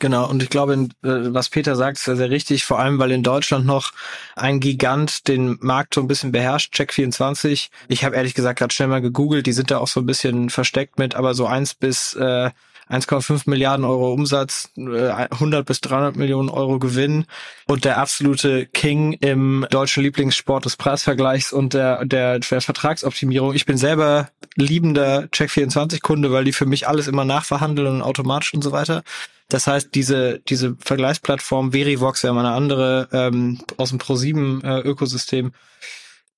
Genau, 0.00 0.28
und 0.28 0.42
ich 0.42 0.50
glaube, 0.50 0.74
äh, 0.74 0.88
was 1.02 1.48
Peter 1.48 1.76
sagt, 1.76 1.98
ist 1.98 2.04
sehr, 2.04 2.16
sehr 2.16 2.30
richtig, 2.30 2.64
vor 2.64 2.80
allem 2.80 2.98
weil 2.98 3.12
in 3.12 3.22
Deutschland 3.22 3.64
noch 3.64 3.92
ein 4.34 4.58
Gigant 4.58 5.28
den 5.28 5.56
Markt 5.60 5.94
so 5.94 6.00
ein 6.00 6.08
bisschen 6.08 6.32
beherrscht, 6.32 6.74
Check24. 6.74 7.68
Ich 7.88 8.04
habe 8.04 8.16
ehrlich 8.16 8.34
gesagt 8.34 8.58
gerade 8.58 8.74
schnell 8.74 8.88
mal 8.88 9.00
gegoogelt, 9.00 9.46
die 9.46 9.52
sind 9.52 9.70
da 9.70 9.78
auch 9.78 9.86
so 9.86 10.00
ein 10.00 10.06
bisschen 10.06 10.50
versteckt 10.50 10.98
mit, 10.98 11.14
aber 11.14 11.34
so 11.34 11.46
eins 11.46 11.74
bis 11.74 12.14
äh, 12.14 12.50
1,5 12.90 13.48
Milliarden 13.48 13.84
Euro 13.84 14.12
Umsatz, 14.12 14.70
100 14.76 15.60
äh, 15.60 15.64
bis 15.64 15.80
300 15.80 16.16
Millionen 16.16 16.48
Euro 16.48 16.78
Gewinn 16.78 17.26
und 17.66 17.84
der 17.84 17.98
absolute 17.98 18.66
King 18.66 19.14
im 19.14 19.66
deutschen 19.70 20.02
Lieblingssport 20.02 20.64
des 20.64 20.76
Preisvergleichs 20.76 21.52
und 21.52 21.74
der, 21.74 22.04
der, 22.04 22.38
der 22.38 22.60
Vertragsoptimierung. 22.60 23.54
Ich 23.54 23.66
bin 23.66 23.76
selber 23.76 24.28
liebender 24.56 25.28
Check24-Kunde, 25.32 26.30
weil 26.30 26.44
die 26.44 26.52
für 26.52 26.66
mich 26.66 26.86
alles 26.86 27.08
immer 27.08 27.24
nachverhandeln 27.24 27.88
und 27.88 28.02
automatisch 28.02 28.54
und 28.54 28.62
so 28.62 28.72
weiter. 28.72 29.02
Das 29.48 29.66
heißt, 29.66 29.94
diese, 29.94 30.40
diese 30.48 30.76
Vergleichsplattform 30.78 31.72
Verivox, 31.72 32.22
ja 32.22 32.32
mal 32.32 32.46
eine 32.46 32.54
andere 32.54 33.08
ähm, 33.12 33.60
aus 33.76 33.90
dem 33.90 33.98
Pro7-Ökosystem, 33.98 35.52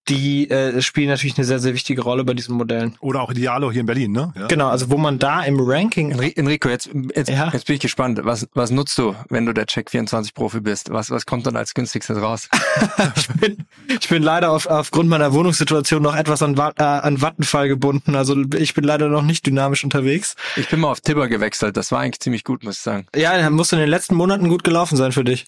die 0.09 0.49
äh, 0.51 0.81
spielen 0.83 1.09
natürlich 1.09 1.37
eine 1.37 1.45
sehr, 1.45 1.59
sehr 1.59 1.75
wichtige 1.75 2.03
Rolle 2.03 2.25
bei 2.25 2.35
diesen 2.35 2.55
Modellen. 2.57 2.97
Oder 3.01 3.23
auch 3.23 3.31
Idealo 3.31 3.73
hier 3.73 3.81
in 3.81 3.87
Berlin, 3.87 4.13
ne? 4.13 4.33
Ja. 4.37 4.47
Genau, 4.47 4.69
also 4.69 4.91
wo 4.91 4.97
man 4.97 5.19
da 5.19 5.43
im 5.43 5.59
Ranking 5.61 6.13
Enrico, 6.13 6.69
jetzt, 6.69 6.91
jetzt, 7.15 7.29
Ja. 7.31 7.51
jetzt 7.53 7.67
bin 7.67 7.75
ich 7.75 7.81
gespannt. 7.83 8.21
Was, 8.23 8.47
was 8.55 8.71
nutzt 8.71 8.97
du, 8.99 9.15
wenn 9.29 9.47
du 9.47 9.53
der 9.53 9.67
Check24-Profi 9.67 10.61
bist? 10.61 10.91
Was, 10.93 11.11
was 11.11 11.27
kommt 11.27 11.47
dann 11.47 11.57
als 11.57 11.75
günstigstes 11.75 12.21
raus? 12.21 12.49
ich, 13.17 13.29
bin, 13.41 13.65
ich 14.01 14.09
bin 14.09 14.23
leider 14.23 14.53
auf, 14.53 14.67
aufgrund 14.67 15.09
meiner 15.09 15.33
Wohnungssituation 15.33 16.03
noch 16.03 16.15
etwas 16.17 16.43
an, 16.43 16.57
äh, 16.57 16.83
an 16.83 17.21
Vattenfall 17.21 17.69
gebunden. 17.69 18.15
Also 18.15 18.37
ich 18.57 18.75
bin 18.75 18.85
leider 18.85 19.09
noch 19.09 19.23
nicht 19.23 19.45
dynamisch 19.47 19.83
unterwegs. 19.85 20.37
Ich 20.57 20.69
bin 20.69 20.81
mal 20.81 20.91
auf 20.91 21.01
Tibber 21.01 21.29
gewechselt. 21.29 21.77
Das 21.77 21.91
war 21.93 22.01
eigentlich 22.01 22.21
ziemlich 22.21 22.45
gut, 22.45 22.63
muss 22.65 22.77
ich 22.77 22.83
sagen. 22.83 23.07
Ja, 23.17 23.49
muss 23.51 23.73
in 23.73 23.79
den 23.79 23.89
letzten 23.89 24.15
Monaten 24.15 24.49
gut 24.49 24.63
gelaufen 24.65 24.97
sein 24.97 25.13
für 25.13 25.25
dich. 25.25 25.47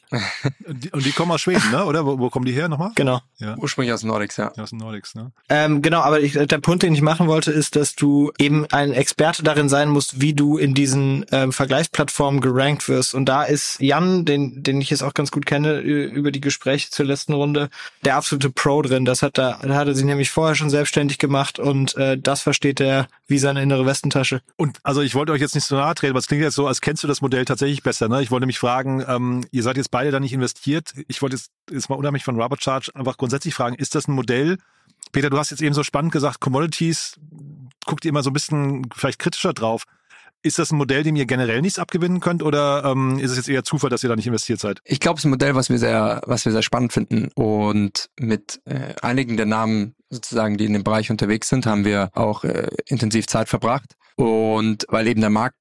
Die- 0.66 0.90
Und 0.90 1.04
die 1.04 1.12
kommen 1.12 1.30
aus 1.32 1.40
Schweden, 1.42 1.70
ne? 1.70 1.84
Oder 1.84 2.04
wo, 2.04 2.18
wo 2.18 2.28
kommen 2.30 2.44
die 2.44 2.52
her 2.52 2.68
nochmal? 2.68 2.90
Genau. 2.94 3.20
Ja. 3.38 3.56
Ursprünglich 3.58 3.92
aus 3.92 4.02
Nordics, 4.02 4.36
ja. 4.36 4.47
Aus 4.56 4.70
den 4.70 4.78
Nordics, 4.78 5.14
ne? 5.14 5.32
Ähm, 5.48 5.82
genau, 5.82 6.00
aber 6.00 6.20
ich, 6.20 6.32
der 6.32 6.58
Punkt, 6.58 6.82
den 6.82 6.94
ich 6.94 7.02
machen 7.02 7.26
wollte, 7.26 7.50
ist, 7.50 7.76
dass 7.76 7.94
du 7.94 8.32
eben 8.38 8.66
ein 8.66 8.92
Experte 8.92 9.42
darin 9.42 9.68
sein 9.68 9.88
musst, 9.88 10.20
wie 10.20 10.34
du 10.34 10.58
in 10.58 10.74
diesen 10.74 11.26
ähm, 11.32 11.52
Vergleichsplattformen 11.52 12.40
gerankt 12.40 12.88
wirst. 12.88 13.14
Und 13.14 13.26
da 13.26 13.44
ist 13.44 13.80
Jan, 13.80 14.24
den, 14.24 14.62
den 14.62 14.80
ich 14.80 14.90
jetzt 14.90 15.02
auch 15.02 15.14
ganz 15.14 15.30
gut 15.30 15.46
kenne, 15.46 15.80
über 15.80 16.30
die 16.30 16.40
Gespräche 16.40 16.90
zur 16.90 17.06
letzten 17.06 17.32
Runde, 17.32 17.68
der 18.04 18.16
absolute 18.16 18.50
Pro 18.50 18.82
drin. 18.82 19.04
Das 19.04 19.22
hat 19.22 19.38
er, 19.38 19.58
da 19.62 19.74
hat 19.74 19.88
er 19.88 19.94
sich 19.94 20.04
nämlich 20.04 20.30
vorher 20.30 20.54
schon 20.54 20.70
selbstständig 20.70 21.18
gemacht 21.18 21.58
und 21.58 21.96
äh, 21.96 22.18
das 22.18 22.42
versteht 22.42 22.80
er 22.80 23.08
wie 23.26 23.38
seine 23.38 23.62
innere 23.62 23.84
Westentasche. 23.86 24.40
Und 24.56 24.78
also 24.82 25.02
ich 25.02 25.14
wollte 25.14 25.32
euch 25.32 25.40
jetzt 25.40 25.54
nicht 25.54 25.64
so 25.64 25.76
nahe 25.76 25.94
treten, 25.94 26.12
aber 26.12 26.18
es 26.18 26.26
klingt 26.26 26.42
jetzt 26.42 26.54
so, 26.54 26.66
als 26.66 26.80
kennst 26.80 27.02
du 27.04 27.08
das 27.08 27.20
Modell 27.20 27.44
tatsächlich 27.44 27.82
besser. 27.82 28.08
Ne? 28.08 28.22
Ich 28.22 28.30
wollte 28.30 28.46
mich 28.46 28.58
fragen, 28.58 29.04
ähm, 29.06 29.44
ihr 29.50 29.62
seid 29.62 29.76
jetzt 29.76 29.90
beide 29.90 30.10
da 30.10 30.18
nicht 30.18 30.32
investiert. 30.32 30.94
Ich 31.08 31.20
wollte 31.20 31.36
jetzt, 31.36 31.50
jetzt 31.70 31.90
mal 31.90 31.96
unabhängig 31.96 32.24
von 32.24 32.40
Robert 32.40 32.62
Charge 32.62 32.90
einfach 32.94 33.18
grundsätzlich 33.18 33.54
fragen, 33.54 33.76
ist 33.76 33.94
das 33.94 34.08
ein 34.08 34.14
Modell? 34.14 34.37
Peter, 35.12 35.30
du 35.30 35.38
hast 35.38 35.50
jetzt 35.50 35.62
eben 35.62 35.74
so 35.74 35.82
spannend 35.82 36.12
gesagt, 36.12 36.40
Commodities, 36.40 37.18
guckt 37.86 38.04
ihr 38.04 38.10
immer 38.10 38.22
so 38.22 38.30
ein 38.30 38.34
bisschen 38.34 38.86
vielleicht 38.94 39.18
kritischer 39.18 39.52
drauf. 39.52 39.84
Ist 40.42 40.58
das 40.58 40.70
ein 40.70 40.76
Modell, 40.76 41.02
dem 41.02 41.16
ihr 41.16 41.26
generell 41.26 41.60
nichts 41.62 41.80
abgewinnen 41.80 42.20
könnt 42.20 42.44
oder 42.44 42.84
ähm, 42.84 43.18
ist 43.18 43.32
es 43.32 43.38
jetzt 43.38 43.48
eher 43.48 43.64
Zufall, 43.64 43.90
dass 43.90 44.04
ihr 44.04 44.08
da 44.08 44.14
nicht 44.14 44.28
investiert 44.28 44.60
seid? 44.60 44.80
Ich 44.84 45.00
glaube, 45.00 45.16
es 45.16 45.22
ist 45.22 45.24
ein 45.24 45.30
Modell, 45.30 45.56
was 45.56 45.68
wir 45.68 45.78
sehr, 45.78 46.22
was 46.26 46.44
wir 46.44 46.52
sehr 46.52 46.62
spannend 46.62 46.92
finden. 46.92 47.28
Und 47.34 48.08
mit 48.20 48.60
äh, 48.64 48.94
einigen 49.02 49.36
der 49.36 49.46
Namen 49.46 49.96
sozusagen, 50.10 50.56
die 50.56 50.66
in 50.66 50.74
dem 50.74 50.84
Bereich 50.84 51.10
unterwegs 51.10 51.48
sind, 51.48 51.66
haben 51.66 51.84
wir 51.84 52.10
auch 52.14 52.44
äh, 52.44 52.68
intensiv 52.86 53.26
Zeit 53.26 53.48
verbracht. 53.48 53.96
Und 54.14 54.86
weil 54.88 55.08
eben 55.08 55.20
der 55.20 55.30
Markt, 55.30 55.56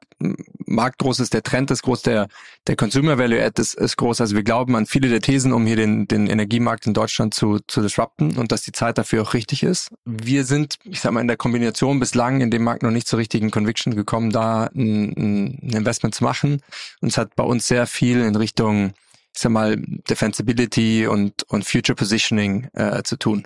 Markt 0.68 1.00
groß 1.00 1.20
ist, 1.20 1.34
der 1.34 1.44
Trend 1.44 1.72
ist 1.72 1.82
groß, 1.82 2.04
der, 2.04 2.28
der 2.68 2.76
Consumer 2.76 3.18
Value 3.18 3.44
Add 3.44 3.62
ist, 3.62 3.74
ist 3.74 3.98
groß. 3.98 4.22
Also 4.22 4.36
wir 4.36 4.44
glauben 4.44 4.76
an 4.76 4.86
viele 4.86 5.10
der 5.10 5.22
Thesen, 5.22 5.54
um 5.54 5.66
hier 5.66 5.78
den, 5.78 6.08
den 6.08 6.28
Energiemarkt 6.28 6.86
in 6.86 6.94
Deutschland 6.94 7.34
zu, 7.34 7.60
zu 7.68 7.82
disrupten 7.82 8.38
und 8.38 8.52
dass 8.52 8.62
die 8.62 8.74
Zeit 8.74 8.98
dafür 8.98 9.24
auch 9.24 9.34
richtig 9.34 9.64
ist. 9.64 9.90
Wir 10.06 10.44
sind, 10.46 10.76
ich 10.84 11.00
sag 11.00 11.12
mal, 11.12 11.22
in 11.22 11.28
der 11.28 11.38
Kombination 11.38 12.00
bislang 12.00 12.42
in 12.42 12.52
dem 12.52 12.64
Markt 12.64 12.84
noch 12.84 12.92
nicht 12.92 13.08
zur 13.08 13.20
richtigen 13.20 13.50
Conviction 13.50 13.96
gekommen, 13.96 14.32
da 14.32 14.66
ein, 14.76 15.58
ein 15.64 15.70
Investment 15.74 16.14
zu 16.14 16.24
machen. 16.24 16.62
Und 17.02 17.10
es 17.10 17.18
hat 17.18 17.36
bei 17.36 17.44
uns 17.44 17.68
sehr 17.68 17.88
viel 17.88 18.22
in 18.22 18.36
Richtung 18.36 18.94
ich 19.38 19.42
sag 19.44 19.52
mal, 19.52 19.78
Defensibility 19.78 21.06
und, 21.06 21.44
und 21.44 21.64
Future 21.64 21.96
Positioning 21.96 22.70
äh, 22.74 23.04
zu 23.04 23.18
tun. 23.18 23.44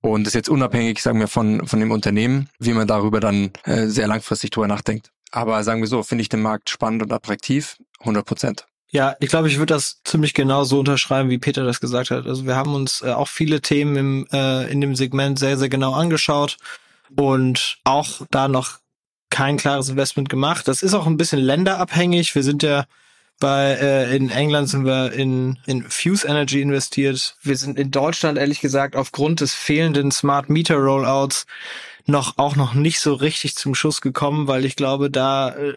Und 0.00 0.26
ist 0.26 0.34
jetzt 0.34 0.48
unabhängig, 0.48 1.00
sagen 1.00 1.20
wir, 1.20 1.28
von, 1.28 1.64
von 1.68 1.78
dem 1.78 1.92
Unternehmen, 1.92 2.48
wie 2.58 2.72
man 2.72 2.88
darüber 2.88 3.20
dann 3.20 3.52
äh, 3.62 3.86
sehr 3.86 4.08
langfristig 4.08 4.50
drüber 4.50 4.66
nachdenkt. 4.66 5.11
Aber 5.32 5.64
sagen 5.64 5.80
wir 5.80 5.88
so, 5.88 6.02
finde 6.02 6.22
ich 6.22 6.28
den 6.28 6.42
Markt 6.42 6.70
spannend 6.70 7.02
und 7.02 7.12
attraktiv, 7.12 7.76
100 8.00 8.24
Prozent. 8.24 8.66
Ja, 8.90 9.16
ich 9.20 9.30
glaube, 9.30 9.48
ich 9.48 9.56
würde 9.58 9.72
das 9.72 10.02
ziemlich 10.04 10.34
genau 10.34 10.64
so 10.64 10.78
unterschreiben, 10.78 11.30
wie 11.30 11.38
Peter 11.38 11.64
das 11.64 11.80
gesagt 11.80 12.10
hat. 12.10 12.26
Also 12.26 12.44
wir 12.44 12.54
haben 12.54 12.74
uns 12.74 13.00
äh, 13.00 13.10
auch 13.10 13.28
viele 13.28 13.62
Themen 13.62 13.96
im, 13.96 14.26
äh, 14.30 14.70
in 14.70 14.82
dem 14.82 14.94
Segment 14.94 15.38
sehr, 15.38 15.56
sehr 15.56 15.70
genau 15.70 15.94
angeschaut 15.94 16.58
und 17.16 17.78
auch 17.84 18.20
da 18.30 18.48
noch 18.48 18.78
kein 19.30 19.56
klares 19.56 19.88
Investment 19.88 20.28
gemacht. 20.28 20.68
Das 20.68 20.82
ist 20.82 20.92
auch 20.92 21.06
ein 21.06 21.16
bisschen 21.16 21.40
länderabhängig. 21.40 22.34
Wir 22.34 22.42
sind 22.42 22.62
ja 22.62 22.84
bei 23.40 23.78
äh, 23.80 24.14
in 24.14 24.30
England 24.30 24.68
sind 24.68 24.84
wir 24.84 25.12
in 25.12 25.58
in 25.64 25.84
Fuse 25.88 26.28
Energy 26.28 26.60
investiert. 26.60 27.36
Wir 27.42 27.56
sind 27.56 27.78
in 27.78 27.90
Deutschland 27.90 28.36
ehrlich 28.36 28.60
gesagt 28.60 28.94
aufgrund 28.94 29.40
des 29.40 29.54
fehlenden 29.54 30.12
Smart 30.12 30.50
Meter 30.50 30.76
Rollouts 30.76 31.46
noch 32.06 32.38
auch 32.38 32.56
noch 32.56 32.74
nicht 32.74 33.00
so 33.00 33.14
richtig 33.14 33.56
zum 33.56 33.74
Schuss 33.74 34.00
gekommen, 34.00 34.46
weil 34.46 34.64
ich 34.64 34.76
glaube, 34.76 35.10
da 35.10 35.50
äh, 35.50 35.74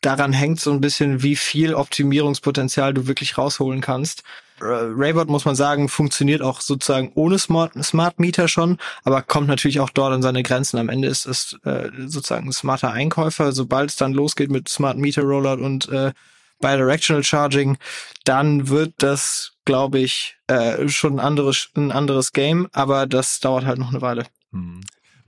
daran 0.00 0.32
hängt 0.32 0.60
so 0.60 0.70
ein 0.72 0.80
bisschen, 0.80 1.22
wie 1.22 1.36
viel 1.36 1.74
Optimierungspotenzial 1.74 2.94
du 2.94 3.06
wirklich 3.06 3.38
rausholen 3.38 3.80
kannst. 3.80 4.22
Raybot, 4.60 5.28
muss 5.28 5.44
man 5.44 5.54
sagen, 5.54 5.88
funktioniert 5.88 6.42
auch 6.42 6.60
sozusagen 6.60 7.12
ohne 7.14 7.38
Smart, 7.38 7.72
Smart 7.84 8.18
Meter 8.18 8.48
schon, 8.48 8.78
aber 9.04 9.22
kommt 9.22 9.46
natürlich 9.46 9.78
auch 9.78 9.90
dort 9.90 10.12
an 10.12 10.22
seine 10.22 10.42
Grenzen. 10.42 10.78
Am 10.78 10.88
Ende 10.88 11.08
ist 11.08 11.26
es 11.26 11.56
äh, 11.64 11.90
sozusagen 12.06 12.48
ein 12.48 12.52
smarter 12.52 12.90
Einkäufer. 12.90 13.52
Sobald 13.52 13.90
es 13.90 13.96
dann 13.96 14.12
losgeht 14.12 14.50
mit 14.50 14.68
Smart 14.68 14.98
Meter 14.98 15.22
Rollout 15.22 15.62
und 15.62 15.88
äh, 15.90 16.12
Bidirectional 16.60 17.22
Charging, 17.22 17.78
dann 18.24 18.68
wird 18.68 18.94
das, 18.98 19.52
glaube 19.64 20.00
ich, 20.00 20.36
äh, 20.48 20.88
schon 20.88 21.14
ein 21.14 21.20
anderes, 21.20 21.68
ein 21.76 21.92
anderes 21.92 22.32
Game, 22.32 22.68
aber 22.72 23.06
das 23.06 23.38
dauert 23.38 23.64
halt 23.64 23.78
noch 23.78 23.90
eine 23.90 24.02
Weile. 24.02 24.26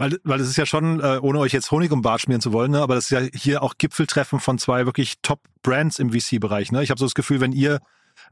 Weil, 0.01 0.19
weil 0.25 0.41
es 0.41 0.49
ist 0.49 0.57
ja 0.57 0.65
schon, 0.65 1.01
äh, 1.01 1.19
ohne 1.21 1.41
euch 1.41 1.53
jetzt 1.53 1.71
Honig 1.71 1.93
um 1.93 2.01
Bart 2.01 2.23
schmieren 2.23 2.41
zu 2.41 2.55
wollen, 2.55 2.71
ne, 2.71 2.81
aber 2.81 2.95
das 2.95 3.05
ist 3.05 3.11
ja 3.11 3.21
hier 3.35 3.63
auch 3.63 3.75
Gipfeltreffen 3.77 4.41
von 4.41 4.57
zwei 4.57 4.87
wirklich 4.87 5.17
Top-Brands 5.21 5.99
im 5.99 6.11
VC-Bereich. 6.11 6.73
Ne? 6.73 6.83
Ich 6.83 6.89
habe 6.89 6.99
so 6.99 7.05
das 7.05 7.15
Gefühl, 7.15 7.41
wenn 7.41 7.53
ihr 7.53 7.81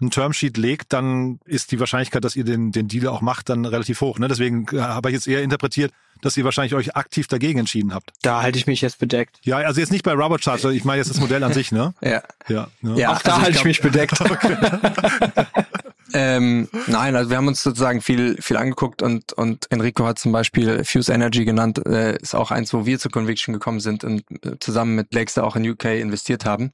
ein 0.00 0.10
Termsheet 0.10 0.56
legt, 0.56 0.94
dann 0.94 1.40
ist 1.44 1.70
die 1.70 1.78
Wahrscheinlichkeit, 1.78 2.24
dass 2.24 2.36
ihr 2.36 2.44
den, 2.44 2.72
den 2.72 2.88
Deal 2.88 3.06
auch 3.08 3.20
macht, 3.20 3.50
dann 3.50 3.66
relativ 3.66 4.00
hoch. 4.00 4.18
Ne? 4.18 4.28
Deswegen 4.28 4.66
äh, 4.72 4.80
habe 4.80 5.10
ich 5.10 5.14
jetzt 5.14 5.28
eher 5.28 5.42
interpretiert, 5.42 5.92
dass 6.22 6.38
ihr 6.38 6.44
wahrscheinlich 6.44 6.74
euch 6.74 6.96
aktiv 6.96 7.26
dagegen 7.26 7.58
entschieden 7.58 7.92
habt. 7.92 8.12
Da 8.22 8.40
halte 8.40 8.58
ich 8.58 8.66
mich 8.66 8.80
jetzt 8.80 8.98
bedeckt. 8.98 9.38
Ja, 9.42 9.58
also 9.58 9.78
jetzt 9.78 9.92
nicht 9.92 10.04
bei 10.04 10.14
Robert 10.14 10.42
Charger, 10.42 10.70
ich 10.70 10.86
meine 10.86 10.98
jetzt 11.00 11.10
das 11.10 11.20
Modell 11.20 11.44
an 11.44 11.52
sich, 11.52 11.70
ne? 11.70 11.92
Ja. 12.00 12.22
Ja. 12.48 12.68
ne? 12.80 12.98
Ja, 12.98 13.12
auch 13.12 13.20
da 13.20 13.36
also 13.36 13.50
ich 13.50 13.60
halte 13.60 13.68
ich 13.68 13.80
glaub- 13.80 13.92
mich 13.92 14.16
bedeckt. 14.16 14.18
Ähm, 16.12 16.68
nein, 16.86 17.16
also 17.16 17.30
wir 17.30 17.36
haben 17.36 17.48
uns 17.48 17.62
sozusagen 17.62 18.00
viel, 18.00 18.40
viel 18.40 18.56
angeguckt 18.56 19.02
und, 19.02 19.32
und 19.34 19.70
Enrico 19.70 20.06
hat 20.06 20.18
zum 20.18 20.32
Beispiel 20.32 20.84
Fuse 20.84 21.12
Energy 21.12 21.44
genannt, 21.44 21.84
äh, 21.86 22.16
ist 22.16 22.34
auch 22.34 22.50
eins, 22.50 22.72
wo 22.72 22.86
wir 22.86 22.98
zur 22.98 23.10
Conviction 23.10 23.52
gekommen 23.52 23.80
sind 23.80 24.04
und 24.04 24.24
äh, 24.44 24.58
zusammen 24.60 24.94
mit 24.94 25.12
Lakester 25.12 25.44
auch 25.44 25.56
in 25.56 25.68
UK 25.68 25.84
investiert 25.86 26.44
haben. 26.44 26.72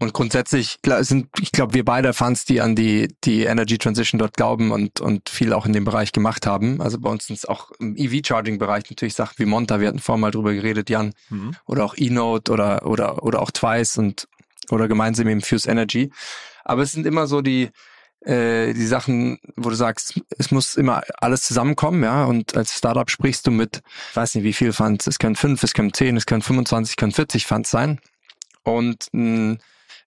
Und 0.00 0.12
grundsätzlich 0.12 0.78
sind, 1.00 1.28
ich 1.40 1.52
glaube, 1.52 1.72
wir 1.74 1.84
beide 1.84 2.12
Funds, 2.12 2.44
die 2.44 2.60
an 2.60 2.74
die, 2.74 3.14
die 3.22 3.44
Energy 3.44 3.78
Transition 3.78 4.18
dort 4.18 4.36
glauben 4.36 4.72
und, 4.72 5.00
und 5.00 5.28
viel 5.28 5.52
auch 5.52 5.66
in 5.66 5.72
dem 5.72 5.84
Bereich 5.84 6.10
gemacht 6.12 6.46
haben. 6.46 6.82
Also 6.82 6.98
bei 6.98 7.08
uns 7.08 7.26
sind 7.26 7.36
es 7.36 7.46
auch 7.46 7.70
im 7.78 7.96
EV-Charging-Bereich 7.96 8.90
natürlich 8.90 9.14
Sachen 9.14 9.36
wie 9.38 9.46
Monta, 9.46 9.78
wir 9.80 9.88
hatten 9.88 10.00
vorhin 10.00 10.20
mal 10.20 10.32
drüber 10.32 10.52
geredet, 10.52 10.90
Jan, 10.90 11.14
Mhm. 11.30 11.54
oder 11.66 11.84
auch 11.84 11.94
E-Note 11.96 12.52
oder, 12.52 12.84
oder, 12.86 13.22
oder 13.22 13.40
auch 13.40 13.50
Twice 13.52 13.96
und, 13.96 14.28
oder 14.70 14.88
gemeinsam 14.88 15.28
eben 15.28 15.40
Fuse 15.40 15.70
Energy. 15.70 16.10
Aber 16.64 16.82
es 16.82 16.92
sind 16.92 17.06
immer 17.06 17.26
so 17.28 17.40
die, 17.40 17.70
äh, 18.24 18.72
die 18.72 18.86
Sachen, 18.86 19.38
wo 19.56 19.70
du 19.70 19.74
sagst, 19.74 20.20
es 20.38 20.50
muss 20.50 20.76
immer 20.76 21.02
alles 21.18 21.42
zusammenkommen, 21.42 22.02
ja, 22.02 22.24
und 22.24 22.56
als 22.56 22.76
Startup 22.76 23.10
sprichst 23.10 23.46
du 23.46 23.50
mit, 23.50 23.82
weiß 24.14 24.34
nicht 24.34 24.44
wie 24.44 24.52
viel 24.52 24.72
Funds, 24.72 25.06
es 25.06 25.18
können 25.18 25.36
fünf, 25.36 25.62
es 25.62 25.74
können 25.74 25.92
zehn, 25.92 26.16
es 26.16 26.26
können 26.26 26.42
25, 26.42 26.92
es 26.92 26.96
können 26.96 27.12
40 27.12 27.46
Funds 27.46 27.70
sein 27.70 28.00
und 28.62 29.08
mh, 29.12 29.58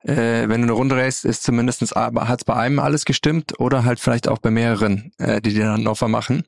äh, 0.04 0.48
wenn 0.48 0.62
du 0.62 0.68
eine 0.68 0.72
Runde 0.72 0.96
racest, 0.96 1.26
ist 1.26 1.44
zumindestens 1.44 1.92
hat 1.92 2.40
es 2.40 2.46
bei 2.46 2.56
einem 2.56 2.80
alles 2.80 3.06
gestimmt 3.06 3.60
oder 3.60 3.84
halt 3.84 4.00
vielleicht 4.00 4.28
auch 4.28 4.40
bei 4.40 4.52
mehreren, 4.52 5.12
äh, 5.18 5.42
die 5.42 5.54
dir 5.54 5.66
dann 5.66 5.82
ein 5.82 5.88
Offer 5.88 6.08
machen. 6.08 6.44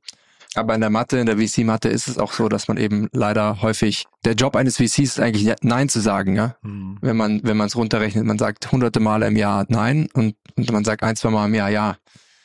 Aber 0.56 0.74
in 0.74 0.82
der 0.82 0.90
Mathe, 0.90 1.20
in 1.20 1.28
der 1.28 1.38
VC-Mathe 1.38 1.90
ist 1.90 2.08
es 2.08 2.18
auch 2.18 2.34
so, 2.34 2.50
dass 2.50 2.68
man 2.68 2.78
eben 2.78 3.08
leider 3.12 3.62
häufig, 3.62 4.06
der 4.26 4.34
Job 4.34 4.56
eines 4.56 4.78
VCs 4.78 5.00
ist 5.00 5.20
eigentlich 5.20 5.54
Nein 5.62 5.90
zu 5.90 6.00
sagen, 6.00 6.36
ja. 6.36 6.56
Mhm. 6.64 6.98
Wenn 7.02 7.18
man, 7.18 7.42
wenn 7.44 7.58
man 7.58 7.68
es 7.68 7.76
runterrechnet, 7.76 8.26
man 8.26 8.40
sagt 8.40 8.72
hunderte 8.72 9.00
Male 9.00 9.28
im 9.28 9.36
Jahr 9.36 9.66
Nein 9.70 10.10
und, 10.14 10.36
und 10.56 10.72
man 10.72 10.84
sagt 10.84 11.04
ein, 11.04 11.16
zwei 11.16 11.30
Mal 11.30 11.46
im 11.48 11.54
Jahr 11.54 11.70
Ja. 11.70 11.98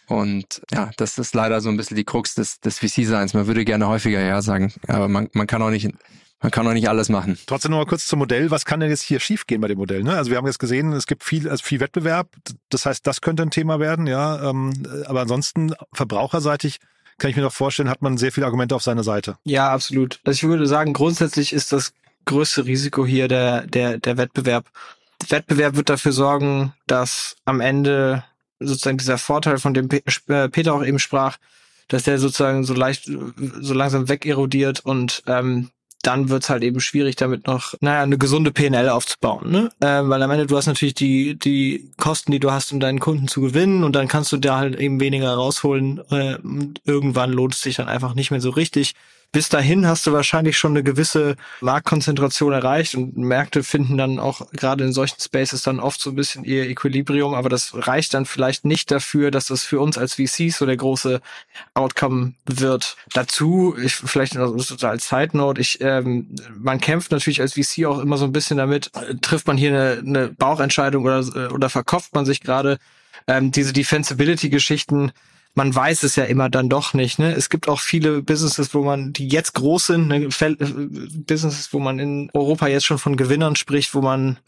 Und 0.06 0.61
ja, 0.70 0.90
das 0.99 1.16
ist 1.16 1.34
leider 1.34 1.62
so 1.62 1.70
ein 1.70 1.78
bisschen 1.78 1.96
die 1.96 2.04
Krux 2.04 2.34
des, 2.34 2.61
des 2.61 2.78
VC-Seins. 2.78 3.32
Man 3.32 3.46
würde 3.46 3.64
gerne 3.64 3.88
häufiger 3.88 4.20
Ja 4.20 4.42
sagen, 4.42 4.73
aber 4.87 5.08
man, 5.08 5.28
man 5.32 5.46
kann 5.46 5.62
auch 5.62 5.70
nicht, 5.70 5.88
man 6.40 6.50
kann 6.50 6.66
auch 6.66 6.75
nicht 6.75 6.90
alles 6.90 7.08
machen. 7.08 7.38
Trotzdem 7.46 7.70
noch 7.70 7.78
mal 7.78 7.87
kurz 7.87 8.06
zum 8.06 8.18
Modell. 8.18 8.50
Was 8.50 8.66
kann 8.66 8.80
denn 8.80 8.90
jetzt 8.90 9.00
hier 9.02 9.18
schiefgehen 9.18 9.62
bei 9.62 9.68
dem 9.68 9.78
Modell? 9.78 10.02
Ne? 10.02 10.14
Also 10.14 10.30
wir 10.30 10.37
haben 10.37 10.46
jetzt 10.46 10.58
gesehen, 10.58 10.92
es 10.92 11.06
gibt 11.06 11.25
viel, 11.25 11.49
also 11.49 11.64
viel 11.64 11.80
Wettbewerb. 11.80 12.28
Das 12.68 12.84
heißt, 12.84 13.06
das 13.06 13.23
könnte 13.23 13.44
ein 13.44 13.50
Thema 13.50 13.80
werden, 13.80 14.06
ja. 14.06 14.50
Ähm, 14.50 14.75
aber 15.06 15.23
ansonsten 15.23 15.73
verbraucherseitig 15.94 16.80
kann 17.18 17.30
ich 17.30 17.37
mir 17.37 17.42
doch 17.42 17.52
vorstellen, 17.52 17.88
hat 17.88 18.02
man 18.02 18.16
sehr 18.16 18.33
viele 18.33 18.47
Argumente 18.47 18.75
auf 18.75 18.83
seiner 18.83 19.04
Seite. 19.04 19.37
Ja, 19.44 19.71
absolut. 19.71 20.21
Also 20.25 20.37
ich 20.37 20.42
würde 20.44 20.66
sagen, 20.66 20.92
grundsätzlich 20.92 21.52
ist 21.52 21.73
das 21.73 21.92
größte 22.25 22.66
Risiko 22.66 23.06
hier 23.06 23.28
der, 23.28 23.66
der, 23.66 23.99
der 23.99 24.16
Wettbewerb. 24.16 24.66
Wettbewerb 25.28 25.76
wird 25.76 25.88
dafür 25.88 26.12
sorgen, 26.12 26.73
dass 26.87 27.37
am 27.44 27.61
Ende 27.61 28.25
sozusagen 28.61 28.99
dieser 28.99 29.18
Vorteil, 29.18 29.59
von 29.59 29.75
dem 29.75 29.88
äh, 29.90 30.49
Peter 30.49 30.75
auch 30.75 30.85
eben 30.85 30.99
sprach, 30.99 31.38
dass 31.88 32.04
der 32.04 32.18
sozusagen 32.18 32.64
so 32.64 32.75
leicht, 32.75 33.04
so 33.04 33.75
langsam 33.75 34.09
wegerodiert 34.09 34.80
und 34.80 35.23
ähm, 35.26 35.71
dann 36.06 36.28
wird's 36.28 36.50
halt 36.50 36.62
eben 36.62 36.80
schwierig, 36.80 37.16
damit 37.16 37.46
noch, 37.46 37.75
naja, 37.80 38.02
eine 38.02 38.18
gesunde 38.18 38.52
PNL 38.52 38.88
aufzubauen, 38.88 39.50
ne? 39.50 39.70
Äh, 39.80 40.08
weil 40.08 40.23
am 40.23 40.30
Ende 40.30 40.46
du 40.46 40.56
hast 40.56 40.66
natürlich 40.66 40.94
die, 40.94 41.38
die 41.38 41.90
Kosten, 41.96 42.32
die 42.32 42.40
du 42.40 42.50
hast, 42.50 42.73
um 42.73 42.80
deinen 42.80 43.00
Kunden 43.00 43.28
zu 43.28 43.40
gewinnen 43.40 43.84
und 43.84 43.94
dann 43.96 44.08
kannst 44.08 44.32
du 44.32 44.37
da 44.37 44.58
halt 44.58 44.78
eben 44.78 45.00
weniger 45.00 45.34
rausholen 45.34 46.00
äh, 46.11 46.37
irgendwann 46.84 47.32
lohnt 47.32 47.54
es 47.54 47.62
sich 47.62 47.76
dann 47.76 47.88
einfach 47.88 48.14
nicht 48.14 48.30
mehr 48.30 48.40
so 48.40 48.50
richtig 48.50 48.94
bis 49.34 49.48
dahin 49.48 49.84
hast 49.88 50.06
du 50.06 50.12
wahrscheinlich 50.12 50.56
schon 50.56 50.70
eine 50.70 50.84
gewisse 50.84 51.34
Marktkonzentration 51.60 52.52
erreicht 52.52 52.94
und 52.94 53.16
Märkte 53.16 53.64
finden 53.64 53.98
dann 53.98 54.20
auch 54.20 54.48
gerade 54.52 54.84
in 54.84 54.92
solchen 54.92 55.20
Spaces 55.20 55.64
dann 55.64 55.80
oft 55.80 56.00
so 56.00 56.10
ein 56.10 56.14
bisschen 56.14 56.44
ihr 56.44 56.70
Equilibrium, 56.70 57.34
aber 57.34 57.48
das 57.48 57.72
reicht 57.74 58.14
dann 58.14 58.26
vielleicht 58.26 58.64
nicht 58.64 58.92
dafür, 58.92 59.32
dass 59.32 59.48
das 59.48 59.64
für 59.64 59.80
uns 59.80 59.98
als 59.98 60.14
VCs 60.14 60.58
so 60.58 60.66
der 60.66 60.76
große 60.76 61.20
Outcome 61.74 62.34
wird. 62.46 62.96
Dazu, 63.12 63.74
ich 63.76 63.96
vielleicht 63.96 64.36
als 64.36 65.08
Side 65.08 65.36
Note, 65.36 65.60
ich, 65.60 65.80
ähm, 65.80 66.28
man 66.56 66.80
kämpft 66.80 67.10
natürlich 67.10 67.40
als 67.40 67.54
VC 67.54 67.86
auch 67.86 67.98
immer 67.98 68.18
so 68.18 68.26
ein 68.26 68.32
bisschen 68.32 68.58
damit, 68.58 68.92
trifft 69.20 69.48
man 69.48 69.56
hier 69.56 69.70
eine, 69.70 69.98
eine 70.06 70.28
Bauchentscheidung 70.28 71.04
oder, 71.04 71.18
äh, 71.18 71.52
oder 71.52 71.70
verkopft 71.70 72.14
man 72.14 72.24
sich 72.24 72.40
gerade 72.40 72.78
ähm, 73.26 73.50
diese 73.50 73.72
Defensibility-Geschichten 73.72 75.10
man 75.54 75.75
weiß 75.75 76.02
es 76.02 76.16
ja 76.16 76.25
immer 76.25 76.49
dann 76.50 76.68
doch 76.68 76.94
nicht. 76.94 77.18
Ne? 77.18 77.32
Es 77.32 77.49
gibt 77.49 77.68
auch 77.68 77.80
viele 77.80 78.23
Businesses, 78.23 78.75
wo 78.75 78.82
man, 78.82 79.12
die 79.12 79.28
jetzt 79.28 79.54
groß 79.54 79.87
sind, 79.87 80.08
ne? 80.08 80.25
Äh, 80.25 80.56
Businesses, 80.58 81.73
wo 81.73 81.78
man 81.78 81.99
in 81.99 82.30
Europa 82.34 82.66
jetzt 82.66 82.87
schon 82.87 82.99
von 82.99 83.16
Gewinnern 83.16 83.56
spricht, 83.56 83.94
wo 83.94 84.02
man 84.02 84.38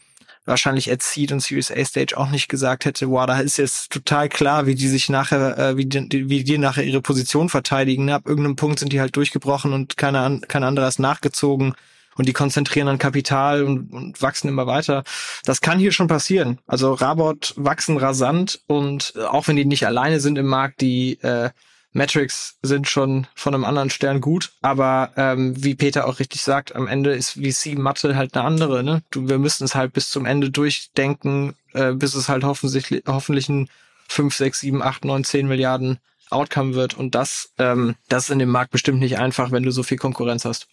wahrscheinlich 0.45 0.91
at 0.91 1.01
Seed 1.01 1.31
und 1.31 1.41
Series 1.41 1.71
A 1.71 1.83
Stage 1.83 2.17
auch 2.17 2.29
nicht 2.29 2.47
gesagt 2.47 2.85
hätte, 2.85 3.09
wow, 3.09 3.25
da 3.25 3.39
ist 3.39 3.57
jetzt 3.57 3.91
total 3.91 4.29
klar, 4.29 4.65
wie 4.65 4.75
die 4.75 4.87
sich 4.87 5.09
nachher, 5.09 5.57
äh, 5.57 5.77
wie, 5.77 5.85
die, 5.85 6.29
wie 6.29 6.43
die 6.43 6.57
nachher 6.57 6.83
ihre 6.83 7.01
Position 7.01 7.49
verteidigen. 7.49 8.05
Ne? 8.05 8.15
Ab 8.15 8.27
irgendeinem 8.27 8.55
Punkt 8.55 8.79
sind 8.79 8.93
die 8.93 9.01
halt 9.01 9.15
durchgebrochen 9.15 9.73
und 9.73 9.97
keiner, 9.97 10.39
kein 10.47 10.63
anderer 10.63 10.87
ist 10.87 10.99
nachgezogen 10.99 11.73
und 12.17 12.27
die 12.27 12.33
konzentrieren 12.33 12.87
dann 12.87 12.97
Kapital 12.97 13.63
und, 13.63 13.93
und 13.93 14.21
wachsen 14.21 14.47
immer 14.47 14.67
weiter. 14.67 15.03
Das 15.45 15.61
kann 15.61 15.79
hier 15.79 15.91
schon 15.91 16.07
passieren. 16.07 16.59
Also 16.67 16.93
Rabot 16.93 17.53
wachsen 17.55 17.97
rasant 17.97 18.61
und 18.67 19.13
äh, 19.15 19.23
auch 19.23 19.47
wenn 19.47 19.55
die 19.55 19.65
nicht 19.65 19.85
alleine 19.85 20.19
sind 20.19 20.37
im 20.37 20.47
Markt, 20.47 20.81
die 20.81 21.19
äh, 21.21 21.49
Metrics 21.93 22.57
sind 22.61 22.87
schon 22.87 23.27
von 23.33 23.53
einem 23.53 23.65
anderen 23.65 23.89
Stern 23.89 24.21
gut, 24.21 24.51
aber 24.61 25.11
ähm, 25.15 25.63
wie 25.63 25.73
Peter 25.73 26.07
auch 26.07 26.19
richtig 26.19 26.41
sagt, 26.41 26.75
am 26.75 26.87
Ende 26.87 27.13
ist 27.13 27.31
VC-Mathe 27.31 28.15
halt 28.15 28.35
eine 28.35 28.45
andere. 28.45 28.83
Ne? 28.83 29.01
Du, 29.09 29.27
wir 29.27 29.39
müssen 29.39 29.63
es 29.63 29.73
halt 29.73 29.93
bis 29.93 30.09
zum 30.09 30.25
Ende 30.25 30.51
durchdenken, 30.51 31.55
äh, 31.73 31.93
bis 31.93 32.13
es 32.13 32.29
halt 32.29 32.43
hoffentlich, 32.43 33.03
hoffentlich 33.07 33.49
ein 33.49 33.69
5, 34.09 34.35
6, 34.35 34.59
7, 34.61 34.81
8, 34.81 35.05
9, 35.05 35.23
10 35.23 35.47
Milliarden 35.47 35.97
Outcome 36.29 36.75
wird. 36.75 36.95
Und 36.95 37.15
das, 37.15 37.51
ähm, 37.57 37.95
das 38.09 38.25
ist 38.25 38.29
in 38.29 38.39
dem 38.39 38.49
Markt 38.49 38.71
bestimmt 38.71 38.99
nicht 38.99 39.17
einfach, 39.17 39.51
wenn 39.51 39.63
du 39.63 39.71
so 39.71 39.83
viel 39.83 39.97
Konkurrenz 39.97 40.45
hast. 40.45 40.67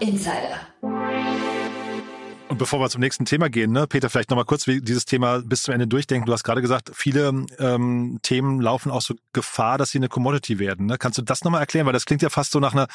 Insider. 0.00 0.60
Und 2.48 2.56
bevor 2.56 2.80
wir 2.80 2.88
zum 2.88 3.00
nächsten 3.00 3.26
Thema 3.26 3.50
gehen, 3.50 3.72
ne, 3.72 3.86
Peter, 3.86 4.08
vielleicht 4.08 4.30
nochmal 4.30 4.46
kurz 4.46 4.66
wie 4.66 4.80
dieses 4.80 5.04
Thema 5.04 5.42
bis 5.42 5.62
zum 5.62 5.74
Ende 5.74 5.86
durchdenken. 5.86 6.26
Du 6.26 6.32
hast 6.32 6.44
gerade 6.44 6.62
gesagt, 6.62 6.90
viele 6.94 7.44
ähm, 7.58 8.18
Themen 8.22 8.60
laufen 8.60 8.90
auch 8.90 9.02
so 9.02 9.14
Gefahr, 9.34 9.76
dass 9.76 9.90
sie 9.90 9.98
eine 9.98 10.08
Commodity 10.08 10.58
werden. 10.58 10.86
Ne? 10.86 10.96
Kannst 10.96 11.18
du 11.18 11.22
das 11.22 11.44
nochmal 11.44 11.60
erklären? 11.60 11.86
Weil 11.86 11.92
das 11.92 12.06
klingt 12.06 12.22
ja 12.22 12.30
fast 12.30 12.52
so 12.52 12.58
nach 12.58 12.72
einer 12.72 12.88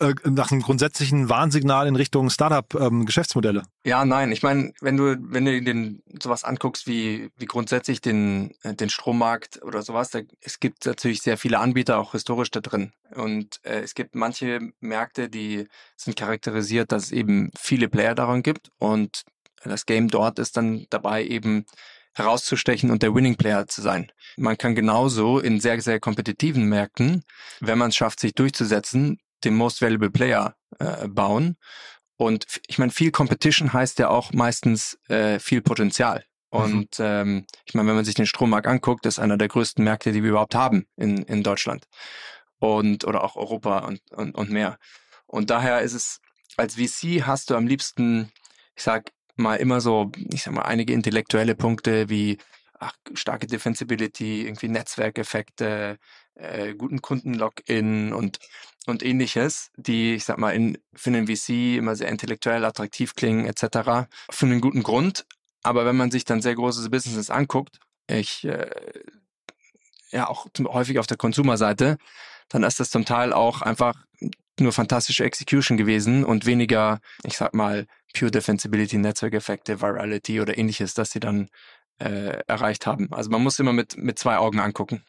äh, 0.00 0.14
nach 0.24 0.50
einem 0.50 0.62
grundsätzlichen 0.62 1.28
Warnsignal 1.28 1.86
in 1.86 1.94
Richtung 1.94 2.30
Startup-Geschäftsmodelle. 2.30 3.60
Ähm, 3.60 3.66
ja, 3.84 4.04
nein. 4.04 4.32
Ich 4.32 4.42
meine, 4.42 4.72
wenn 4.80 4.96
du, 4.96 5.16
wenn 5.20 5.44
du 5.44 5.60
den 5.62 6.02
sowas 6.22 6.42
anguckst 6.42 6.86
wie, 6.86 7.30
wie 7.36 7.44
grundsätzlich 7.44 8.00
den, 8.00 8.54
äh, 8.62 8.74
den 8.74 8.88
Strommarkt 8.88 9.62
oder 9.62 9.82
sowas, 9.82 10.10
da, 10.10 10.20
es 10.40 10.58
gibt 10.58 10.86
natürlich 10.86 11.20
sehr 11.20 11.36
viele 11.36 11.58
Anbieter 11.58 11.98
auch 11.98 12.12
historisch 12.12 12.50
da 12.50 12.60
drin. 12.60 12.92
Und 13.14 13.60
äh, 13.62 13.80
es 13.80 13.94
gibt 13.94 14.14
manche 14.14 14.72
Märkte, 14.80 15.28
die 15.28 15.68
sind 15.96 16.16
charakterisiert, 16.16 16.92
dass 16.92 17.04
es 17.04 17.12
eben 17.12 17.50
viele 17.58 17.88
Player 17.88 18.14
daran 18.14 18.42
gibt. 18.42 18.70
Und 18.78 19.24
das 19.64 19.84
Game 19.84 20.08
dort 20.08 20.38
ist 20.38 20.56
dann 20.56 20.86
dabei 20.88 21.24
eben 21.24 21.66
herauszustechen 22.14 22.90
und 22.90 23.02
der 23.02 23.14
Winning 23.14 23.36
Player 23.36 23.66
zu 23.66 23.82
sein. 23.82 24.10
Man 24.36 24.56
kann 24.56 24.74
genauso 24.74 25.38
in 25.38 25.60
sehr, 25.60 25.80
sehr 25.80 26.00
kompetitiven 26.00 26.64
Märkten, 26.64 27.22
wenn 27.60 27.78
man 27.78 27.90
es 27.90 27.96
schafft, 27.96 28.20
sich 28.20 28.34
durchzusetzen, 28.34 29.18
den 29.44 29.54
Most 29.56 29.82
Valuable 29.82 30.10
Player 30.10 30.54
äh, 30.78 31.08
bauen. 31.08 31.56
Und 32.16 32.44
ich 32.66 32.78
meine, 32.78 32.92
viel 32.92 33.10
Competition 33.10 33.72
heißt 33.72 33.98
ja 33.98 34.10
auch 34.10 34.32
meistens 34.32 34.98
äh, 35.08 35.38
viel 35.38 35.62
Potenzial. 35.62 36.24
Mhm. 36.52 36.58
Und 36.60 36.98
mhm. 36.98 37.04
ähm, 37.04 37.46
ich 37.64 37.74
meine, 37.74 37.88
wenn 37.88 37.96
man 37.96 38.04
sich 38.04 38.14
den 38.14 38.26
Strommarkt 38.26 38.66
anguckt, 38.66 39.06
ist 39.06 39.18
einer 39.18 39.38
der 39.38 39.48
größten 39.48 39.82
Märkte, 39.84 40.12
die 40.12 40.22
wir 40.22 40.30
überhaupt 40.30 40.54
haben 40.54 40.86
in, 40.96 41.22
in 41.22 41.42
Deutschland. 41.42 41.86
Und 42.58 43.04
oder 43.04 43.24
auch 43.24 43.36
Europa 43.36 43.78
und, 43.80 44.00
und, 44.12 44.34
und 44.34 44.50
mehr. 44.50 44.78
Und 45.26 45.48
daher 45.50 45.80
ist 45.80 45.94
es, 45.94 46.20
als 46.56 46.74
VC 46.74 47.22
hast 47.26 47.50
du 47.50 47.56
am 47.56 47.66
liebsten, 47.66 48.30
ich 48.76 48.82
sag 48.82 49.12
mal, 49.36 49.56
immer 49.56 49.80
so, 49.80 50.12
ich 50.32 50.42
sag 50.42 50.52
mal, 50.52 50.62
einige 50.62 50.92
intellektuelle 50.92 51.54
Punkte 51.54 52.10
wie 52.10 52.38
ach, 52.80 52.94
starke 53.14 53.46
Defensibility, 53.46 54.46
irgendwie 54.46 54.68
Netzwerkeffekte, 54.68 55.98
äh, 56.34 56.74
guten 56.74 57.02
Kunden-Login 57.02 58.12
und, 58.12 58.38
und 58.86 59.04
ähnliches, 59.04 59.70
die, 59.76 60.14
ich 60.14 60.24
sag 60.24 60.38
mal, 60.38 60.50
in, 60.50 60.78
für 60.94 61.10
einen 61.10 61.26
VC 61.26 61.76
immer 61.76 61.94
sehr 61.94 62.08
intellektuell 62.08 62.64
attraktiv 62.64 63.14
klingen, 63.14 63.46
etc. 63.46 64.08
Für 64.30 64.46
einen 64.46 64.60
guten 64.60 64.82
Grund. 64.82 65.26
Aber 65.62 65.84
wenn 65.84 65.96
man 65.96 66.10
sich 66.10 66.24
dann 66.24 66.40
sehr 66.40 66.54
große 66.54 66.88
Businesses 66.88 67.30
anguckt, 67.30 67.78
ich, 68.08 68.44
äh, 68.44 68.70
ja, 70.10 70.26
auch 70.28 70.46
häufig 70.64 70.98
auf 70.98 71.06
der 71.06 71.18
Consumer-Seite, 71.18 71.98
dann 72.48 72.64
ist 72.64 72.80
das 72.80 72.90
zum 72.90 73.04
Teil 73.04 73.32
auch 73.32 73.62
einfach 73.62 73.94
nur 74.58 74.72
fantastische 74.72 75.24
Execution 75.24 75.76
gewesen 75.76 76.24
und 76.24 76.46
weniger, 76.46 77.00
ich 77.24 77.36
sag 77.36 77.54
mal, 77.54 77.86
Pure 78.14 78.30
Defensibility, 78.30 78.98
Netzwerkeffekte, 78.98 79.80
Virality 79.80 80.40
oder 80.40 80.58
ähnliches, 80.58 80.94
dass 80.94 81.10
sie 81.10 81.20
dann 81.20 81.48
äh, 82.00 82.40
erreicht 82.46 82.86
haben. 82.86 83.08
Also 83.12 83.30
man 83.30 83.42
muss 83.42 83.58
immer 83.58 83.72
mit, 83.72 83.96
mit 83.96 84.18
zwei 84.18 84.38
Augen 84.38 84.58
angucken. 84.58 85.02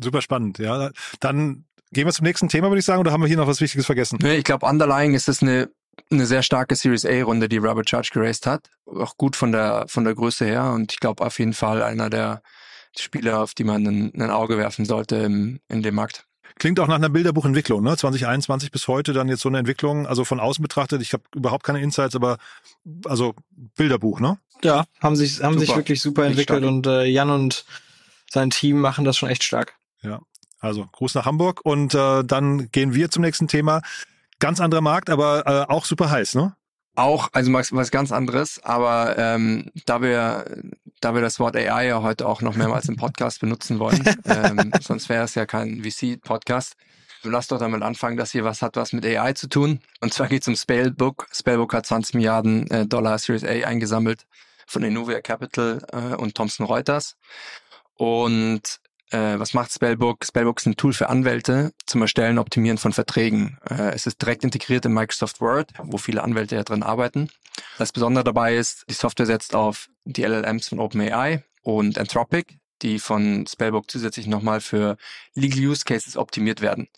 Super 0.00 0.22
spannend, 0.22 0.58
ja. 0.58 0.90
Dann 1.20 1.64
gehen 1.92 2.06
wir 2.06 2.12
zum 2.12 2.24
nächsten 2.24 2.48
Thema, 2.48 2.68
würde 2.68 2.78
ich 2.78 2.84
sagen, 2.84 3.00
oder 3.00 3.12
haben 3.12 3.20
wir 3.20 3.28
hier 3.28 3.36
noch 3.36 3.46
was 3.46 3.60
Wichtiges 3.60 3.86
vergessen? 3.86 4.18
Nee, 4.22 4.36
ich 4.36 4.44
glaube, 4.44 4.66
underlying 4.66 5.14
ist 5.14 5.28
es 5.28 5.42
eine, 5.42 5.70
eine 6.10 6.26
sehr 6.26 6.42
starke 6.42 6.76
Series 6.76 7.04
A-Runde, 7.04 7.48
die 7.48 7.56
Robert 7.58 7.86
Church 7.86 8.10
geraced 8.10 8.46
hat. 8.46 8.70
Auch 8.86 9.16
gut 9.16 9.36
von 9.36 9.52
der, 9.52 9.86
von 9.88 10.04
der 10.04 10.14
Größe 10.14 10.44
her 10.44 10.72
und 10.72 10.92
ich 10.92 11.00
glaube 11.00 11.24
auf 11.24 11.38
jeden 11.38 11.54
Fall 11.54 11.82
einer 11.82 12.10
der 12.10 12.42
Spieler, 12.96 13.40
auf 13.40 13.54
die 13.54 13.64
man 13.64 13.86
ein, 13.86 14.12
ein 14.14 14.30
Auge 14.30 14.58
werfen 14.58 14.84
sollte 14.84 15.16
im, 15.16 15.60
in 15.68 15.82
dem 15.82 15.94
Markt. 15.94 16.24
Klingt 16.58 16.80
auch 16.80 16.88
nach 16.88 16.96
einer 16.96 17.08
Bilderbuchentwicklung, 17.08 17.82
ne? 17.82 17.96
2021 17.96 18.70
bis 18.70 18.88
heute 18.88 19.12
dann 19.12 19.28
jetzt 19.28 19.42
so 19.42 19.48
eine 19.48 19.58
Entwicklung, 19.58 20.06
also 20.06 20.24
von 20.24 20.40
außen 20.40 20.62
betrachtet, 20.62 21.02
ich 21.02 21.12
habe 21.12 21.22
überhaupt 21.34 21.64
keine 21.64 21.80
Insights, 21.80 22.16
aber 22.16 22.38
also 23.04 23.34
Bilderbuch, 23.76 24.20
ne? 24.20 24.38
Ja, 24.62 24.86
haben 25.00 25.16
sich 25.16 25.42
haben 25.42 25.54
super. 25.54 25.66
sich 25.66 25.76
wirklich 25.76 26.00
super 26.00 26.26
entwickelt 26.26 26.64
und 26.64 26.86
äh, 26.86 27.04
Jan 27.04 27.30
und 27.30 27.64
sein 28.30 28.50
Team 28.50 28.80
machen 28.80 29.04
das 29.04 29.16
schon 29.16 29.28
echt 29.28 29.44
stark. 29.44 29.74
Ja, 30.02 30.20
also 30.60 30.86
Gruß 30.90 31.14
nach 31.14 31.26
Hamburg 31.26 31.60
und 31.64 31.94
äh, 31.94 32.24
dann 32.24 32.70
gehen 32.72 32.94
wir 32.94 33.10
zum 33.10 33.22
nächsten 33.22 33.48
Thema. 33.48 33.82
Ganz 34.40 34.60
anderer 34.60 34.80
Markt, 34.80 35.10
aber 35.10 35.46
äh, 35.46 35.72
auch 35.72 35.84
super 35.84 36.10
heiß, 36.10 36.34
ne? 36.34 36.54
Auch, 36.98 37.28
also 37.32 37.52
was, 37.52 37.72
was 37.72 37.92
ganz 37.92 38.10
anderes, 38.10 38.60
aber 38.64 39.16
ähm, 39.16 39.70
da 39.86 40.02
wir 40.02 40.44
da 41.00 41.14
wir 41.14 41.20
das 41.20 41.38
Wort 41.38 41.54
AI 41.54 41.86
ja 41.86 42.02
heute 42.02 42.26
auch 42.26 42.42
noch 42.42 42.56
mehrmals 42.56 42.88
im 42.88 42.96
Podcast 42.96 43.40
benutzen 43.40 43.78
wollen, 43.78 44.02
ähm, 44.24 44.72
sonst 44.80 45.08
wäre 45.08 45.22
es 45.22 45.36
ja 45.36 45.46
kein 45.46 45.84
VC-Podcast. 45.84 46.74
Lass 47.22 47.46
doch 47.46 47.60
damit 47.60 47.82
anfangen, 47.82 48.16
dass 48.16 48.32
hier 48.32 48.42
was 48.42 48.62
hat 48.62 48.74
was 48.74 48.92
mit 48.92 49.06
AI 49.06 49.32
zu 49.32 49.48
tun. 49.48 49.78
Und 50.00 50.12
zwar 50.12 50.26
geht 50.26 50.42
es 50.42 50.48
um 50.48 50.56
Spellbook. 50.56 51.28
Spellbook 51.32 51.72
hat 51.72 51.86
20 51.86 52.16
Milliarden 52.16 52.68
äh, 52.70 52.84
Dollar 52.84 53.16
Series 53.18 53.44
A 53.44 53.66
eingesammelt 53.66 54.26
von 54.66 54.82
Innovia 54.82 55.20
Capital 55.20 55.80
äh, 55.92 56.16
und 56.16 56.34
Thomson 56.34 56.66
Reuters. 56.66 57.16
Und 57.94 58.80
äh, 59.10 59.38
was 59.38 59.54
macht 59.54 59.72
Spellbook? 59.72 60.24
Spellbook 60.24 60.58
ist 60.58 60.66
ein 60.66 60.76
Tool 60.76 60.92
für 60.92 61.08
Anwälte 61.08 61.72
zum 61.86 62.02
Erstellen, 62.02 62.38
Optimieren 62.38 62.78
von 62.78 62.92
Verträgen. 62.92 63.58
Äh, 63.68 63.94
es 63.94 64.06
ist 64.06 64.20
direkt 64.20 64.44
integriert 64.44 64.84
in 64.84 64.92
Microsoft 64.92 65.40
Word, 65.40 65.72
wo 65.82 65.98
viele 65.98 66.22
Anwälte 66.22 66.56
ja 66.56 66.64
drin 66.64 66.82
arbeiten. 66.82 67.30
Das 67.78 67.92
Besondere 67.92 68.24
dabei 68.24 68.56
ist, 68.56 68.84
die 68.88 68.94
Software 68.94 69.26
setzt 69.26 69.54
auf 69.54 69.88
die 70.04 70.24
LLMs 70.24 70.68
von 70.68 70.78
OpenAI 70.78 71.42
und 71.62 71.98
Anthropic, 71.98 72.58
die 72.82 72.98
von 72.98 73.46
Spellbook 73.46 73.90
zusätzlich 73.90 74.26
nochmal 74.26 74.60
für 74.60 74.96
Legal 75.34 75.60
Use 75.60 75.84
Cases 75.84 76.16
optimiert 76.16 76.60
werden. 76.60 76.88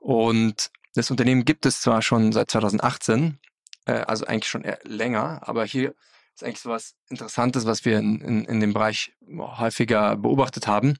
Und 0.00 0.70
das 0.94 1.10
Unternehmen 1.10 1.44
gibt 1.44 1.66
es 1.66 1.80
zwar 1.80 2.02
schon 2.02 2.32
seit 2.32 2.50
2018, 2.50 3.38
äh, 3.86 3.92
also 3.92 4.26
eigentlich 4.26 4.48
schon 4.48 4.64
länger, 4.84 5.40
aber 5.42 5.64
hier 5.64 5.94
ist 6.34 6.44
eigentlich 6.44 6.60
so 6.60 6.70
was 6.70 6.94
Interessantes, 7.08 7.66
was 7.66 7.84
wir 7.84 7.98
in, 7.98 8.20
in, 8.20 8.44
in 8.44 8.60
dem 8.60 8.72
Bereich 8.72 9.12
häufiger 9.28 10.16
beobachtet 10.16 10.66
haben. 10.66 10.96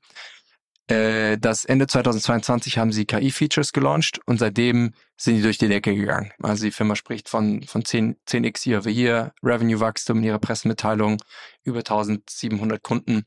Äh, 0.88 1.36
das 1.38 1.66
Ende 1.66 1.86
2022 1.86 2.78
haben 2.78 2.92
sie 2.92 3.04
KI-Features 3.04 3.72
gelauncht 3.72 4.20
und 4.26 4.38
seitdem 4.38 4.94
sind 5.16 5.36
die 5.36 5.42
durch 5.42 5.58
die 5.58 5.68
Decke 5.68 5.94
gegangen. 5.94 6.32
Also 6.42 6.64
die 6.64 6.70
Firma 6.70 6.96
spricht 6.96 7.28
von, 7.28 7.62
von 7.64 7.84
10, 7.84 8.16
10x 8.26 8.66
Year 8.66 8.78
over 8.80 8.90
Year, 8.90 9.34
Revenue-Wachstum 9.42 10.18
in 10.18 10.24
ihrer 10.24 10.38
Pressemitteilung, 10.38 11.22
über 11.62 11.80
1700 11.80 12.82
Kunden. 12.82 13.24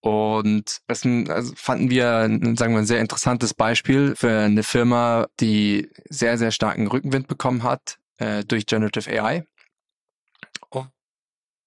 Und 0.00 0.82
das 0.86 1.06
also 1.06 1.54
fanden 1.56 1.88
wir, 1.88 2.28
sagen 2.58 2.74
wir, 2.74 2.78
ein 2.78 2.86
sehr 2.86 3.00
interessantes 3.00 3.54
Beispiel 3.54 4.14
für 4.14 4.40
eine 4.40 4.62
Firma, 4.62 5.28
die 5.40 5.88
sehr, 6.10 6.36
sehr 6.36 6.50
starken 6.50 6.86
Rückenwind 6.86 7.26
bekommen 7.26 7.62
hat 7.62 7.98
äh, 8.18 8.44
durch 8.44 8.66
Generative 8.66 9.08
AI. 9.10 9.46
Und 10.68 10.90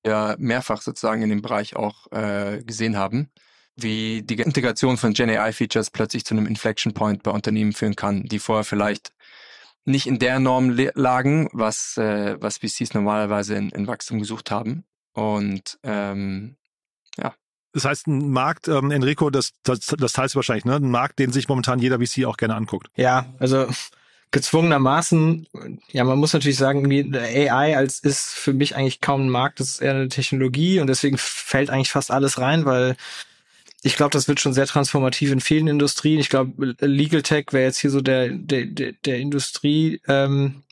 wir 0.03 0.35
mehrfach 0.37 0.81
sozusagen 0.83 1.23
in 1.23 1.29
dem 1.29 1.41
Bereich 1.41 1.75
auch 1.75 2.11
äh, 2.11 2.61
gesehen 2.63 2.95
haben, 2.95 3.31
wie 3.77 4.23
die 4.23 4.35
Integration 4.35 4.97
von 4.97 5.13
Gen 5.13 5.29
AI-Features 5.29 5.91
plötzlich 5.91 6.25
zu 6.25 6.33
einem 6.33 6.47
Inflection 6.47 6.93
Point 6.93 7.23
bei 7.23 7.31
Unternehmen 7.31 7.73
führen 7.73 7.95
kann, 7.95 8.23
die 8.23 8.39
vorher 8.39 8.63
vielleicht 8.63 9.13
nicht 9.85 10.07
in 10.07 10.19
der 10.19 10.39
Norm 10.39 10.77
lagen, 10.95 11.47
was, 11.53 11.97
äh, 11.97 12.35
was 12.41 12.57
VCs 12.57 12.93
normalerweise 12.93 13.55
in, 13.55 13.69
in 13.69 13.87
Wachstum 13.87 14.19
gesucht 14.19 14.51
haben. 14.51 14.83
Und 15.13 15.79
ähm, 15.83 16.57
ja, 17.17 17.33
das 17.73 17.85
heißt, 17.85 18.07
ein 18.07 18.29
Markt, 18.29 18.67
ähm, 18.67 18.91
Enrico, 18.91 19.29
das, 19.29 19.53
das, 19.63 19.79
das 19.97 20.13
teilst 20.13 20.35
du 20.35 20.37
wahrscheinlich, 20.37 20.65
ne? 20.65 20.75
Ein 20.75 20.91
Markt, 20.91 21.19
den 21.19 21.31
sich 21.31 21.47
momentan 21.47 21.79
jeder 21.79 21.99
VC 21.99 22.25
auch 22.25 22.37
gerne 22.37 22.55
anguckt. 22.55 22.87
Ja, 22.95 23.33
also 23.39 23.67
gezwungenermaßen, 24.31 25.47
ja, 25.91 26.03
man 26.03 26.17
muss 26.17 26.33
natürlich 26.33 26.57
sagen, 26.57 26.91
AI 27.15 27.77
als 27.77 27.99
ist 27.99 28.29
für 28.33 28.53
mich 28.53 28.75
eigentlich 28.75 28.99
kaum 28.99 29.27
ein 29.27 29.29
Markt, 29.29 29.59
das 29.59 29.71
ist 29.71 29.81
eher 29.81 29.93
eine 29.93 30.09
Technologie 30.09 30.79
und 30.79 30.87
deswegen 30.87 31.17
fällt 31.17 31.69
eigentlich 31.69 31.91
fast 31.91 32.11
alles 32.11 32.39
rein, 32.39 32.65
weil 32.65 32.97
ich 33.83 33.95
glaube, 33.95 34.11
das 34.11 34.27
wird 34.27 34.39
schon 34.39 34.53
sehr 34.53 34.65
transformativ 34.65 35.31
in 35.31 35.41
vielen 35.41 35.67
Industrien. 35.67 36.19
Ich 36.19 36.29
glaube, 36.29 36.75
Legal 36.79 37.21
Tech 37.21 37.47
wäre 37.51 37.65
jetzt 37.65 37.79
hier 37.79 37.91
so 37.91 38.01
der, 38.01 38.29
der, 38.29 38.65
der, 38.65 38.93
der 39.05 39.17
Industrie 39.19 40.01
ähm, 40.07 40.63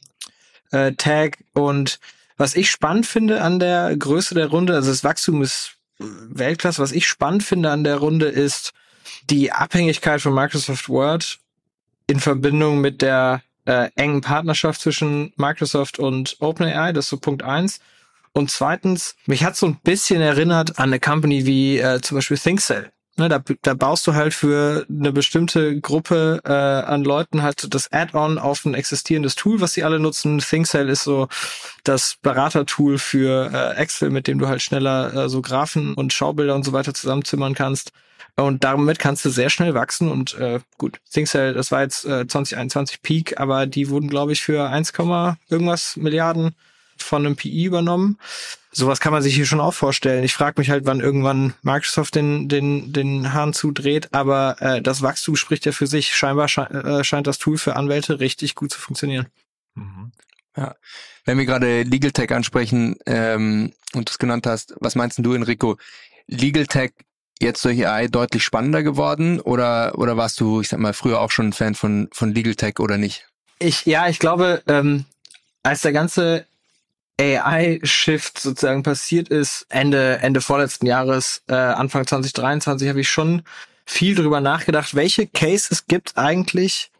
äh, 0.71 0.93
Tag 0.93 1.37
und 1.53 1.99
was 2.37 2.55
ich 2.55 2.69
spannend 2.69 3.05
finde 3.05 3.41
an 3.41 3.59
der 3.59 3.95
Größe 3.95 4.35
der 4.35 4.47
Runde, 4.47 4.73
also 4.73 4.89
das 4.89 5.05
Wachstum 5.05 5.41
ist 5.41 5.75
Weltklasse. 5.99 6.81
Was 6.81 6.91
ich 6.91 7.07
spannend 7.07 7.43
finde 7.43 7.71
an 7.71 7.83
der 7.83 7.97
Runde 7.97 8.25
ist 8.25 8.73
die 9.29 9.51
Abhängigkeit 9.51 10.21
von 10.21 10.33
Microsoft 10.33 10.89
Word 10.89 11.39
in 12.07 12.19
Verbindung 12.19 12.81
mit 12.81 13.01
der 13.01 13.41
äh, 13.65 13.89
engen 13.95 14.21
Partnerschaft 14.21 14.81
zwischen 14.81 15.33
Microsoft 15.37 15.97
und 15.97 16.37
OpenAI. 16.39 16.91
Das 16.91 17.05
ist 17.05 17.09
so 17.09 17.17
Punkt 17.17 17.43
eins. 17.43 17.79
Und 18.33 18.51
zweitens, 18.51 19.15
mich 19.25 19.45
hat 19.45 19.55
so 19.55 19.65
ein 19.65 19.79
bisschen 19.81 20.21
erinnert 20.21 20.77
an 20.77 20.89
eine 20.89 20.99
Company 20.99 21.45
wie 21.45 21.79
äh, 21.79 22.01
zum 22.01 22.15
Beispiel 22.15 22.37
ThinkCell. 22.37 22.91
Ne, 23.17 23.29
da, 23.29 23.41
da 23.61 23.73
baust 23.73 24.05
du 24.07 24.13
halt 24.13 24.33
für 24.33 24.85
eine 24.89 25.13
bestimmte 25.13 25.79
Gruppe 25.79 26.41
äh, 26.43 26.51
an 26.51 27.05
Leuten 27.05 27.43
halt 27.43 27.73
das 27.73 27.89
Add-on 27.93 28.37
auf 28.37 28.65
ein 28.65 28.73
existierendes 28.73 29.35
Tool, 29.35 29.61
was 29.61 29.73
sie 29.73 29.85
alle 29.85 29.99
nutzen. 29.99 30.39
ThinkCell 30.39 30.89
ist 30.89 31.05
so 31.05 31.29
das 31.85 32.17
Beratertool 32.21 32.97
für 32.97 33.51
äh, 33.53 33.77
Excel, 33.77 34.09
mit 34.09 34.27
dem 34.27 34.37
du 34.37 34.49
halt 34.49 34.61
schneller 34.61 35.13
äh, 35.13 35.29
so 35.29 35.41
Graphen 35.41 35.93
und 35.93 36.11
Schaubilder 36.11 36.55
und 36.55 36.65
so 36.65 36.73
weiter 36.73 36.93
zusammenzimmern 36.93 37.53
kannst. 37.53 37.93
Und 38.35 38.65
damit 38.65 38.99
kannst 38.99 39.23
du 39.23 39.29
sehr 39.29 39.49
schnell 39.49 39.73
wachsen. 39.73 40.11
Und 40.11 40.33
äh, 40.33 40.59
gut, 40.77 40.99
ThinkCell, 41.09 41.53
das 41.53 41.71
war 41.71 41.83
jetzt 41.83 42.03
äh, 42.03 42.27
2021 42.27 43.01
Peak, 43.01 43.39
aber 43.39 43.65
die 43.65 43.89
wurden, 43.89 44.09
glaube 44.09 44.33
ich, 44.33 44.41
für 44.41 44.69
1, 44.69 44.91
irgendwas 45.47 45.95
Milliarden 45.95 46.53
von 46.97 47.25
einem 47.25 47.37
PI 47.37 47.63
übernommen 47.63 48.17
sowas 48.75 48.99
kann 48.99 49.13
man 49.13 49.21
sich 49.21 49.35
hier 49.35 49.45
schon 49.45 49.61
auch 49.61 49.73
vorstellen. 49.73 50.23
Ich 50.23 50.33
frage 50.33 50.59
mich 50.59 50.69
halt, 50.69 50.85
wann 50.85 50.99
irgendwann 50.99 51.53
Microsoft 51.61 52.15
den, 52.15 52.49
den, 52.49 52.91
den 52.91 53.33
Hahn 53.33 53.53
zudreht, 53.53 54.09
aber 54.13 54.57
äh, 54.59 54.81
das 54.81 55.01
Wachstum 55.01 55.35
spricht 55.35 55.65
ja 55.65 55.71
für 55.71 55.87
sich. 55.87 56.13
Scheinbar 56.13 56.47
sche 56.47 56.69
äh, 56.69 57.03
scheint 57.03 57.27
das 57.27 57.37
Tool 57.37 57.57
für 57.57 57.75
Anwälte 57.75 58.19
richtig 58.19 58.55
gut 58.55 58.71
zu 58.71 58.79
funktionieren. 58.79 59.27
Mhm. 59.75 60.11
Ja. 60.57 60.75
Wenn 61.23 61.37
wir 61.37 61.45
gerade 61.45 61.83
Legal 61.83 62.11
Tech 62.11 62.31
ansprechen 62.31 62.97
ähm, 63.05 63.73
und 63.93 64.09
du 64.09 64.11
es 64.11 64.19
genannt 64.19 64.45
hast, 64.45 64.75
was 64.79 64.95
meinst 64.95 65.17
du, 65.19 65.33
Enrico? 65.33 65.77
Legal 66.27 66.67
Tech 66.67 66.91
jetzt 67.39 67.63
durch 67.63 67.87
AI 67.87 68.07
deutlich 68.07 68.43
spannender 68.43 68.83
geworden 68.83 69.39
oder, 69.39 69.97
oder 69.97 70.17
warst 70.17 70.39
du, 70.39 70.61
ich 70.61 70.69
sag 70.69 70.79
mal, 70.79 70.93
früher 70.93 71.21
auch 71.21 71.31
schon 71.31 71.47
ein 71.47 71.53
Fan 71.53 71.75
von, 71.75 72.09
von 72.11 72.33
Legal 72.33 72.55
Tech 72.55 72.79
oder 72.79 72.97
nicht? 72.97 73.25
Ich, 73.59 73.85
ja, 73.85 74.09
ich 74.09 74.19
glaube, 74.19 74.63
ähm, 74.67 75.05
als 75.63 75.81
der 75.81 75.93
ganze 75.93 76.45
AI-Shift 77.19 78.39
sozusagen 78.39 78.83
passiert 78.83 79.29
ist, 79.29 79.65
Ende, 79.69 80.17
Ende 80.17 80.41
vorletzten 80.41 80.85
Jahres, 80.85 81.43
äh, 81.47 81.53
Anfang 81.53 82.05
2023, 82.05 82.89
habe 82.89 83.01
ich 83.01 83.09
schon 83.09 83.43
viel 83.85 84.15
drüber 84.15 84.41
nachgedacht, 84.41 84.95
welche 84.95 85.27
Cases 85.27 85.85
gibt 85.87 86.17
eigentlich, 86.17 86.91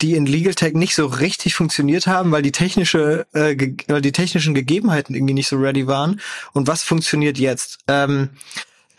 die 0.00 0.14
in 0.14 0.24
Legal 0.24 0.54
Tech 0.54 0.72
nicht 0.72 0.94
so 0.94 1.06
richtig 1.06 1.54
funktioniert 1.54 2.06
haben, 2.06 2.32
weil 2.32 2.42
die 2.42 2.52
technische, 2.52 3.26
äh, 3.32 3.54
weil 3.88 4.00
die 4.00 4.12
technischen 4.12 4.54
Gegebenheiten 4.54 5.14
irgendwie 5.14 5.34
nicht 5.34 5.48
so 5.48 5.56
ready 5.56 5.86
waren. 5.86 6.20
Und 6.52 6.66
was 6.66 6.82
funktioniert 6.82 7.38
jetzt? 7.38 7.80
Ähm, 7.86 8.30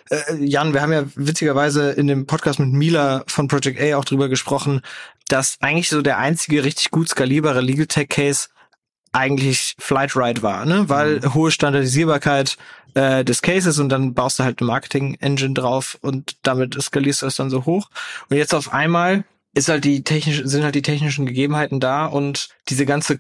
äh, 0.10 0.36
Jan, 0.39 0.74
wir 0.74 0.82
haben 0.82 0.93
ja 0.93 1.06
witzigerweise 1.15 1.91
in 1.91 2.06
dem 2.06 2.28
Podcast 2.28 2.60
mit 2.60 2.69
Mila 2.69 3.24
von 3.28 3.47
Project 3.47 3.82
A 3.82 3.97
auch 3.97 4.06
drüber 4.06 4.30
gesprochen, 4.30 4.82
dass 5.28 5.58
eigentlich 5.62 5.89
so 5.89 6.02
der 6.02 6.19
einzige 6.19 6.63
richtig 6.63 6.91
gut 6.91 7.10
skalierbare 7.10 7.62
Legal 7.62 7.88
Tech 7.88 8.10
Case 8.10 8.50
eigentlich 9.12 9.76
Flight 9.78 10.15
Ride 10.15 10.41
war, 10.41 10.65
ne? 10.65 10.88
Weil 10.88 11.19
mhm. 11.19 11.34
hohe 11.34 11.52
Standardisierbarkeit 11.52 12.58
äh, 12.93 13.24
des 13.24 13.41
Cases 13.41 13.78
und 13.80 13.89
dann 13.89 14.13
baust 14.13 14.39
du 14.39 14.43
halt 14.43 14.62
eine 14.62 14.67
Marketing-Engine 14.67 15.54
drauf 15.54 15.97
und 16.02 16.38
damit 16.43 16.82
skalierst 16.82 17.21
du 17.21 17.26
es 17.28 17.36
dann 17.36 17.50
so 17.50 17.65
hoch. 17.65 17.89
Und 18.30 18.38
jetzt 18.38 18.54
auf 18.54 18.74
einmal 18.74 19.24
ist 19.54 19.69
halt 19.69 19.84
die 19.84 20.04
technisch, 20.04 20.41
sind 20.45 20.63
halt 20.63 20.76
die 20.76 20.82
technischen 20.82 21.26
Gegebenheiten 21.26 21.80
da 21.80 22.06
und 22.06 22.50
diese 22.69 22.86
ganze 22.86 23.19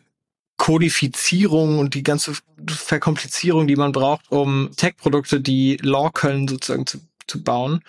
Kodifizierung 0.57 1.79
und 1.79 1.95
die 1.95 2.03
ganze 2.03 2.33
Verkomplizierung, 2.67 3.67
die 3.67 3.75
man 3.75 3.91
braucht, 3.91 4.31
um 4.31 4.69
Tech-Produkte, 4.77 5.41
die 5.41 5.77
Law 5.81 6.11
können, 6.11 6.47
sozusagen 6.47 6.85
zu, 6.85 6.99
zu 7.27 7.43
bauen, 7.43 7.81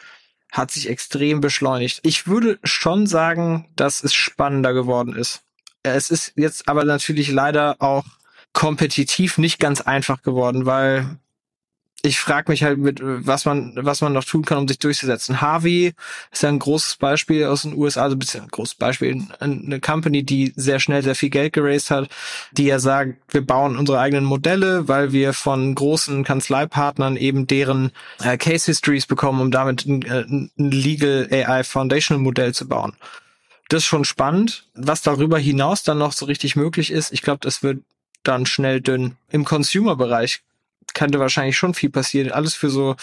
hat 0.51 0.71
sich 0.71 0.89
extrem 0.89 1.41
beschleunigt. 1.41 2.01
Ich 2.03 2.27
würde 2.27 2.59
schon 2.65 3.07
sagen, 3.07 3.69
dass 3.77 4.03
es 4.03 4.15
spannender 4.15 4.73
geworden 4.73 5.15
ist. 5.15 5.43
Es 5.83 6.11
ist 6.11 6.33
jetzt 6.37 6.69
aber 6.69 6.85
natürlich 6.85 7.31
leider 7.31 7.77
auch 7.81 8.05
kompetitiv 8.53 9.39
nicht 9.39 9.59
ganz 9.59 9.81
einfach 9.81 10.23
geworden, 10.23 10.67
weil 10.67 11.19
ich 12.05 12.19
frage 12.19 12.51
mich 12.51 12.65
halt 12.65 12.79
mit, 12.79 12.99
was 13.01 13.45
man, 13.45 13.75
was 13.77 14.01
man 14.01 14.13
noch 14.13 14.25
tun 14.25 14.45
kann, 14.45 14.59
um 14.59 14.67
sich 14.67 14.81
durchzusetzen. 14.81 15.41
Harvey 15.41 15.95
ist 16.33 16.43
ja 16.43 16.49
ein 16.49 16.59
großes 16.59 16.97
Beispiel 16.97 17.45
aus 17.45 17.63
den 17.63 17.77
USA, 17.77 18.03
also 18.03 18.17
ein 18.17 18.49
großes 18.49 18.75
Beispiel, 18.75 19.23
eine 19.39 19.81
Company, 19.81 20.25
die 20.25 20.53
sehr 20.57 20.81
schnell 20.81 21.05
sehr 21.05 21.15
viel 21.15 21.31
Geld 21.31 21.53
geraced 21.53 21.93
hat, 21.93 22.09
die 22.51 22.65
ja 22.65 22.81
sagt, 22.81 23.19
wir 23.29 23.47
bauen 23.47 23.77
unsere 23.77 24.01
eigenen 24.01 24.25
Modelle, 24.25 24.89
weil 24.89 25.13
wir 25.13 25.33
von 25.33 25.77
großen 25.77 26.25
Kanzleipartnern 26.25 27.17
eben 27.17 27.47
deren 27.47 27.93
äh, 28.21 28.37
Case 28.37 28.67
Histories 28.67 29.07
bekommen, 29.07 29.41
um 29.41 29.53
damit 29.53 29.87
ein, 29.87 30.03
äh, 30.03 30.25
ein 30.29 30.51
Legal 30.57 31.29
AI 31.31 31.63
Foundational 31.63 32.23
Modell 32.23 32.53
zu 32.53 32.67
bauen. 32.67 32.95
Das 33.73 33.85
ist 33.85 33.87
schon 33.87 34.05
spannend. 34.05 34.67
Was 34.75 35.01
darüber 35.01 35.39
hinaus 35.39 35.83
dann 35.83 35.97
noch 35.97 36.13
so 36.13 36.27
richtig 36.27 36.57
möglich 36.57 36.91
ist, 36.91 37.11
ich 37.11 37.23
glaube, 37.23 37.39
das 37.41 37.63
wird 37.63 37.83
dann 38.23 38.45
schnell 38.45 38.83
dünn. 38.83 39.17
Im 39.31 39.47
Consumer-Bereich 39.47 40.43
könnte 40.93 41.19
wahrscheinlich 41.19 41.57
schon 41.57 41.73
viel 41.73 41.89
passieren. 41.89 42.33
Alles 42.33 42.55
für 42.55 42.69
so 42.69 42.97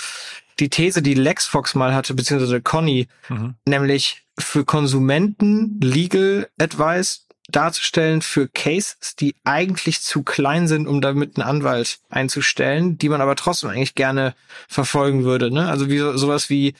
die 0.59 0.69
These, 0.69 1.01
die 1.01 1.15
LexFox 1.15 1.73
mal 1.73 1.95
hatte, 1.95 2.13
beziehungsweise 2.13 2.61
Conny, 2.61 3.07
mhm. 3.29 3.55
nämlich 3.65 4.21
für 4.37 4.63
Konsumenten 4.63 5.79
Legal 5.81 6.47
Advice 6.59 7.25
darzustellen 7.49 8.21
für 8.21 8.47
Cases, 8.47 9.15
die 9.19 9.35
eigentlich 9.43 10.01
zu 10.01 10.21
klein 10.21 10.67
sind, 10.67 10.85
um 10.85 11.01
damit 11.01 11.37
einen 11.37 11.49
Anwalt 11.49 11.97
einzustellen, 12.09 12.99
die 12.99 13.09
man 13.09 13.21
aber 13.21 13.35
trotzdem 13.35 13.71
eigentlich 13.71 13.95
gerne 13.95 14.35
verfolgen 14.67 15.23
würde. 15.23 15.49
Ne? 15.49 15.67
Also 15.67 15.89
wie 15.89 15.97
sowas 15.97 16.51
wie 16.51 16.75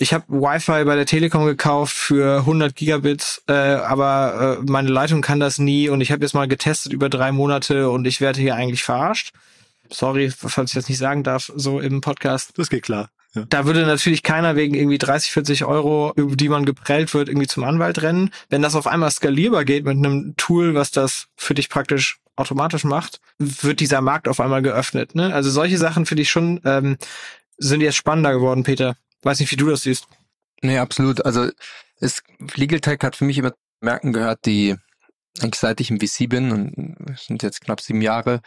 ich 0.00 0.14
habe 0.14 0.24
Wi-Fi 0.28 0.84
bei 0.84 0.96
der 0.96 1.04
Telekom 1.04 1.44
gekauft 1.44 1.94
für 1.94 2.38
100 2.38 2.74
Gigabits, 2.74 3.42
äh, 3.48 3.52
aber 3.52 4.58
äh, 4.58 4.64
meine 4.70 4.88
Leitung 4.88 5.20
kann 5.20 5.40
das 5.40 5.58
nie 5.58 5.90
und 5.90 6.00
ich 6.00 6.10
habe 6.10 6.22
jetzt 6.22 6.32
mal 6.32 6.48
getestet 6.48 6.94
über 6.94 7.10
drei 7.10 7.32
Monate 7.32 7.90
und 7.90 8.06
ich 8.06 8.22
werde 8.22 8.40
hier 8.40 8.54
eigentlich 8.54 8.82
verarscht. 8.82 9.34
Sorry, 9.90 10.32
falls 10.34 10.70
ich 10.70 10.74
das 10.74 10.88
nicht 10.88 10.96
sagen 10.96 11.22
darf, 11.22 11.52
so 11.54 11.80
im 11.80 12.00
Podcast. 12.00 12.52
Das 12.56 12.70
geht 12.70 12.84
klar. 12.84 13.10
Ja. 13.34 13.44
Da 13.50 13.66
würde 13.66 13.84
natürlich 13.84 14.22
keiner 14.22 14.56
wegen 14.56 14.74
irgendwie 14.74 14.96
30, 14.96 15.32
40 15.32 15.64
Euro, 15.66 16.14
über 16.16 16.34
die 16.34 16.48
man 16.48 16.64
geprellt 16.64 17.12
wird, 17.12 17.28
irgendwie 17.28 17.46
zum 17.46 17.64
Anwalt 17.64 18.00
rennen. 18.00 18.30
Wenn 18.48 18.62
das 18.62 18.76
auf 18.76 18.86
einmal 18.86 19.10
skalierbar 19.10 19.66
geht 19.66 19.84
mit 19.84 19.98
einem 19.98 20.34
Tool, 20.38 20.74
was 20.74 20.92
das 20.92 21.26
für 21.36 21.52
dich 21.52 21.68
praktisch 21.68 22.20
automatisch 22.36 22.84
macht, 22.84 23.20
wird 23.38 23.80
dieser 23.80 24.00
Markt 24.00 24.28
auf 24.28 24.40
einmal 24.40 24.62
geöffnet. 24.62 25.14
Ne? 25.14 25.34
Also 25.34 25.50
solche 25.50 25.76
Sachen 25.76 26.06
finde 26.06 26.22
ich 26.22 26.30
schon, 26.30 26.62
ähm, 26.64 26.96
sind 27.58 27.82
jetzt 27.82 27.96
spannender 27.96 28.32
geworden, 28.32 28.62
Peter. 28.62 28.96
Weiß 29.22 29.40
nicht, 29.40 29.50
wie 29.50 29.56
du 29.56 29.68
das 29.68 29.82
siehst. 29.82 30.06
Nee, 30.62 30.78
absolut. 30.78 31.24
Also 31.24 31.50
es, 31.98 32.22
Legal 32.54 32.80
Tech 32.80 32.98
hat 33.02 33.16
für 33.16 33.24
mich 33.24 33.38
immer 33.38 33.52
Merken 33.80 34.12
gehört, 34.12 34.46
die 34.46 34.76
eigentlich 35.40 35.60
seit 35.60 35.80
ich 35.80 35.90
im 35.90 36.00
VC 36.00 36.28
bin 36.28 36.50
und 36.50 36.96
sind 37.18 37.42
jetzt 37.42 37.60
knapp 37.60 37.80
sieben 37.80 38.02
Jahre, 38.02 38.40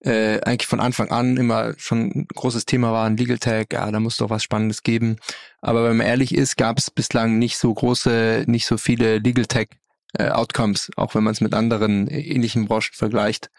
äh, 0.00 0.40
eigentlich 0.40 0.66
von 0.66 0.80
Anfang 0.80 1.10
an 1.10 1.36
immer 1.36 1.74
schon 1.76 2.10
ein 2.10 2.26
großes 2.34 2.64
Thema 2.64 2.92
war, 2.92 3.06
ein 3.06 3.16
Legal 3.16 3.38
Tech, 3.38 3.66
ja, 3.72 3.90
da 3.90 4.00
muss 4.00 4.16
doch 4.16 4.30
was 4.30 4.42
Spannendes 4.42 4.82
geben. 4.82 5.16
Aber 5.60 5.84
wenn 5.84 5.98
man 5.98 6.06
ehrlich 6.06 6.34
ist, 6.34 6.56
gab 6.56 6.78
es 6.78 6.90
bislang 6.90 7.38
nicht 7.38 7.58
so 7.58 7.72
große, 7.72 8.44
nicht 8.46 8.66
so 8.66 8.78
viele 8.78 9.18
Legal 9.18 9.46
Tech 9.46 9.68
äh, 10.14 10.30
Outcomes, 10.30 10.90
auch 10.96 11.14
wenn 11.14 11.24
man 11.24 11.32
es 11.32 11.40
mit 11.40 11.54
anderen 11.54 12.08
ähnlichen 12.08 12.66
Branchen 12.66 12.94
vergleicht. 12.94 13.50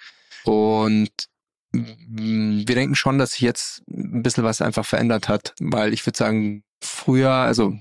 Und 0.44 1.12
wir 1.74 2.76
denken 2.76 2.96
schon, 2.96 3.18
dass 3.18 3.32
sich 3.32 3.42
jetzt 3.42 3.84
ein 3.90 4.24
bisschen 4.24 4.44
was 4.44 4.62
einfach 4.62 4.86
verändert 4.86 5.30
hat, 5.30 5.54
weil 5.60 5.94
ich 5.94 6.06
würde 6.06 6.18
sagen, 6.18 6.64
früher, 6.82 7.32
also 7.32 7.78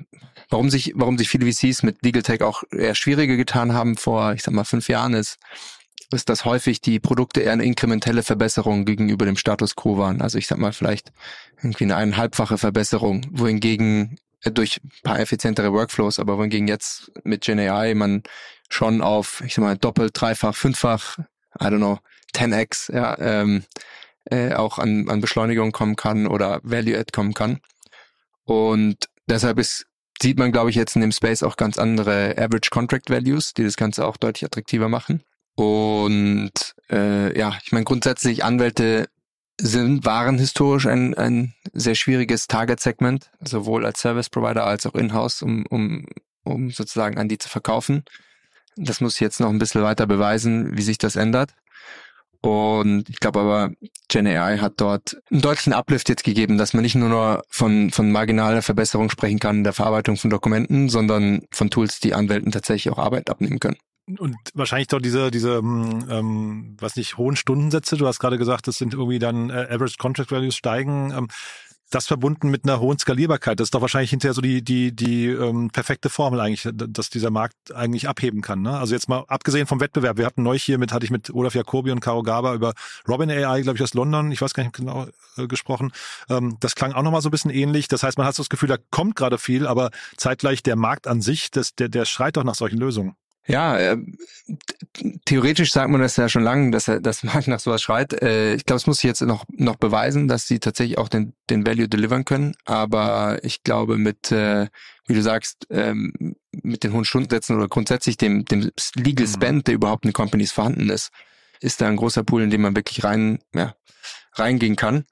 warum 0.48 0.70
sich, 0.70 0.92
warum 0.94 1.18
sich 1.18 1.28
viele 1.28 1.50
VCs 1.50 1.82
mit 1.82 2.04
Legal 2.04 2.22
Tech 2.22 2.42
auch 2.42 2.62
eher 2.70 2.94
schwieriger 2.94 3.36
getan 3.36 3.72
haben 3.72 3.96
vor, 3.96 4.32
ich 4.34 4.42
sag 4.42 4.54
mal, 4.54 4.64
fünf 4.64 4.88
Jahren 4.88 5.14
ist, 5.14 5.38
ist, 6.12 6.28
dass 6.28 6.44
häufig 6.44 6.80
die 6.80 6.98
Produkte 6.98 7.40
eher 7.40 7.52
eine 7.52 7.64
inkrementelle 7.64 8.22
Verbesserung 8.22 8.84
gegenüber 8.84 9.26
dem 9.26 9.36
Status 9.36 9.76
quo 9.76 9.96
waren. 9.96 10.20
Also 10.20 10.38
ich 10.38 10.46
sag 10.46 10.58
mal 10.58 10.72
vielleicht 10.72 11.12
irgendwie 11.62 11.84
eine 11.84 11.96
eineinhalbfache 11.96 12.58
Verbesserung, 12.58 13.26
wohingegen 13.30 14.18
äh, 14.42 14.50
durch 14.50 14.80
ein 14.82 14.90
paar 15.02 15.20
effizientere 15.20 15.72
Workflows, 15.72 16.18
aber 16.18 16.38
wohingegen 16.38 16.68
jetzt 16.68 17.12
mit 17.24 17.42
GenAI 17.42 17.94
man 17.94 18.22
schon 18.68 19.02
auf, 19.02 19.42
ich 19.44 19.54
sag 19.54 19.62
mal, 19.62 19.76
doppelt, 19.76 20.12
dreifach, 20.14 20.54
fünffach, 20.54 21.18
I 21.60 21.64
don't 21.64 21.78
know, 21.78 21.98
10x, 22.34 22.92
ja, 22.94 23.18
ähm, 23.18 23.64
äh, 24.24 24.54
auch 24.54 24.78
an, 24.78 25.08
an 25.08 25.20
Beschleunigung 25.20 25.72
kommen 25.72 25.96
kann 25.96 26.26
oder 26.26 26.60
Value-Add 26.62 27.12
kommen 27.12 27.34
kann. 27.34 27.60
Und 28.44 29.08
deshalb 29.28 29.58
ist, 29.58 29.86
sieht 30.20 30.38
man, 30.38 30.52
glaube 30.52 30.70
ich, 30.70 30.76
jetzt 30.76 30.96
in 30.96 31.02
dem 31.02 31.12
Space 31.12 31.42
auch 31.42 31.56
ganz 31.56 31.78
andere 31.78 32.32
Average 32.36 32.70
Contract 32.70 33.10
Values, 33.10 33.54
die 33.54 33.64
das 33.64 33.76
Ganze 33.76 34.06
auch 34.06 34.16
deutlich 34.16 34.44
attraktiver 34.44 34.88
machen. 34.88 35.22
Und 35.54 36.74
äh, 36.90 37.36
ja, 37.38 37.56
ich 37.62 37.72
meine, 37.72 37.84
grundsätzlich 37.84 38.44
Anwälte 38.44 39.08
sind, 39.60 40.04
waren 40.04 40.38
historisch 40.38 40.86
ein, 40.86 41.14
ein 41.14 41.54
sehr 41.72 41.94
schwieriges 41.94 42.46
Target-Segment, 42.46 43.30
sowohl 43.40 43.84
als 43.84 44.00
Service-Provider 44.00 44.64
als 44.64 44.86
auch 44.86 44.94
in-house, 44.94 45.42
um, 45.42 45.66
um, 45.66 46.06
um 46.44 46.70
sozusagen 46.70 47.18
an 47.18 47.28
die 47.28 47.38
zu 47.38 47.48
verkaufen. 47.48 48.04
Das 48.76 49.00
muss 49.00 49.20
jetzt 49.20 49.40
noch 49.40 49.50
ein 49.50 49.58
bisschen 49.58 49.82
weiter 49.82 50.06
beweisen, 50.06 50.76
wie 50.76 50.82
sich 50.82 50.98
das 50.98 51.16
ändert. 51.16 51.54
Und 52.42 53.08
ich 53.08 53.20
glaube 53.20 53.40
aber, 53.40 53.70
GenAI 54.08 54.58
hat 54.58 54.74
dort 54.78 55.20
einen 55.30 55.42
deutlichen 55.42 55.74
Uplift 55.74 56.08
jetzt 56.08 56.24
gegeben, 56.24 56.56
dass 56.56 56.72
man 56.72 56.82
nicht 56.82 56.94
nur 56.94 57.10
noch 57.10 57.42
von, 57.48 57.90
von 57.90 58.10
marginaler 58.10 58.62
Verbesserung 58.62 59.10
sprechen 59.10 59.38
kann 59.38 59.58
in 59.58 59.64
der 59.64 59.74
Verarbeitung 59.74 60.16
von 60.16 60.30
Dokumenten, 60.30 60.88
sondern 60.88 61.42
von 61.50 61.70
Tools, 61.70 62.00
die 62.00 62.14
Anwälten 62.14 62.50
tatsächlich 62.50 62.92
auch 62.92 62.98
Arbeit 62.98 63.28
abnehmen 63.28 63.60
können. 63.60 63.76
Und 64.18 64.36
wahrscheinlich 64.54 64.88
doch 64.88 65.00
diese, 65.00 65.30
diese, 65.30 65.58
hm, 65.58 66.06
ähm, 66.10 66.76
was 66.80 66.96
nicht, 66.96 67.16
hohen 67.16 67.36
Stundensätze. 67.36 67.96
Du 67.96 68.06
hast 68.06 68.18
gerade 68.18 68.38
gesagt, 68.38 68.66
das 68.66 68.76
sind 68.76 68.94
irgendwie 68.94 69.18
dann 69.18 69.50
äh, 69.50 69.68
Average 69.70 69.96
Contract 69.98 70.32
Values 70.32 70.56
steigen. 70.56 71.12
Ähm, 71.16 71.28
das 71.90 72.06
verbunden 72.06 72.50
mit 72.50 72.64
einer 72.64 72.80
hohen 72.80 72.98
Skalierbarkeit, 72.98 73.60
das 73.60 73.66
ist 73.66 73.74
doch 73.74 73.80
wahrscheinlich 73.80 74.10
hinterher 74.10 74.34
so 74.34 74.40
die, 74.40 74.62
die, 74.62 74.94
die 74.94 75.26
ähm, 75.26 75.70
perfekte 75.70 76.08
Formel 76.08 76.40
eigentlich, 76.40 76.68
dass 76.72 77.10
dieser 77.10 77.30
Markt 77.30 77.74
eigentlich 77.74 78.08
abheben 78.08 78.40
kann. 78.40 78.62
Ne? 78.62 78.78
Also 78.78 78.94
jetzt 78.94 79.08
mal 79.08 79.24
abgesehen 79.28 79.66
vom 79.66 79.80
Wettbewerb, 79.80 80.16
wir 80.16 80.26
hatten 80.26 80.42
neulich 80.42 80.62
hier 80.62 80.78
mit, 80.78 80.92
hatte 80.92 81.04
ich 81.04 81.10
mit 81.10 81.30
Olaf 81.30 81.54
Jacobi 81.54 81.90
und 81.90 82.00
Caro 82.00 82.22
Gaba 82.22 82.54
über 82.54 82.74
Robin 83.08 83.30
AI, 83.30 83.62
glaube 83.62 83.76
ich, 83.76 83.82
aus 83.82 83.94
London, 83.94 84.30
ich 84.30 84.40
weiß 84.40 84.54
gar 84.54 84.62
nicht 84.62 84.76
genau, 84.76 85.06
äh, 85.36 85.46
gesprochen. 85.46 85.92
Ähm, 86.28 86.56
das 86.60 86.74
klang 86.74 86.92
auch 86.92 87.02
nochmal 87.02 87.22
so 87.22 87.28
ein 87.28 87.32
bisschen 87.32 87.50
ähnlich. 87.50 87.88
Das 87.88 88.02
heißt, 88.02 88.18
man 88.18 88.26
hat 88.26 88.34
so 88.34 88.42
das 88.42 88.50
Gefühl, 88.50 88.68
da 88.68 88.76
kommt 88.90 89.16
gerade 89.16 89.38
viel, 89.38 89.66
aber 89.66 89.90
zeitgleich 90.16 90.62
der 90.62 90.76
Markt 90.76 91.06
an 91.06 91.20
sich, 91.20 91.50
das, 91.50 91.74
der, 91.74 91.88
der 91.88 92.04
schreit 92.04 92.36
doch 92.36 92.44
nach 92.44 92.54
solchen 92.54 92.78
Lösungen. 92.78 93.16
Ja, 93.46 93.78
äh, 93.78 93.96
theoretisch 95.24 95.72
sagt 95.72 95.90
man 95.90 96.00
das 96.00 96.16
ja 96.16 96.28
schon 96.28 96.42
lange, 96.42 96.70
dass 96.70 96.88
er 96.88 97.00
das 97.00 97.22
Markt 97.24 97.48
nach 97.48 97.60
sowas 97.60 97.82
schreit. 97.82 98.12
Äh, 98.12 98.54
ich 98.54 98.64
glaube, 98.66 98.78
es 98.78 98.86
muss 98.86 98.98
sich 98.98 99.08
jetzt 99.08 99.22
noch 99.22 99.44
noch 99.50 99.76
beweisen, 99.76 100.28
dass 100.28 100.46
sie 100.46 100.60
tatsächlich 100.60 100.98
auch 100.98 101.08
den 101.08 101.34
den 101.48 101.66
Value 101.66 101.88
delivern 101.88 102.24
können. 102.24 102.54
Aber 102.64 103.38
ich 103.42 103.62
glaube, 103.62 103.96
mit 103.96 104.30
äh, 104.30 104.68
wie 105.06 105.14
du 105.14 105.22
sagst, 105.22 105.66
ähm, 105.70 106.36
mit 106.52 106.84
den 106.84 106.92
hohen 106.92 107.04
Stundensätzen 107.04 107.56
oder 107.56 107.68
grundsätzlich 107.68 108.16
dem 108.16 108.44
dem 108.44 108.70
Legal 108.94 109.26
mhm. 109.26 109.32
Spend, 109.32 109.66
der 109.66 109.74
überhaupt 109.74 110.04
in 110.04 110.12
Companies 110.12 110.52
vorhanden 110.52 110.90
ist, 110.90 111.10
ist 111.60 111.80
da 111.80 111.88
ein 111.88 111.96
großer 111.96 112.24
Pool, 112.24 112.42
in 112.42 112.50
dem 112.50 112.62
man 112.62 112.76
wirklich 112.76 113.04
rein 113.04 113.40
ja, 113.54 113.74
reingehen 114.34 114.76
kann. 114.76 115.06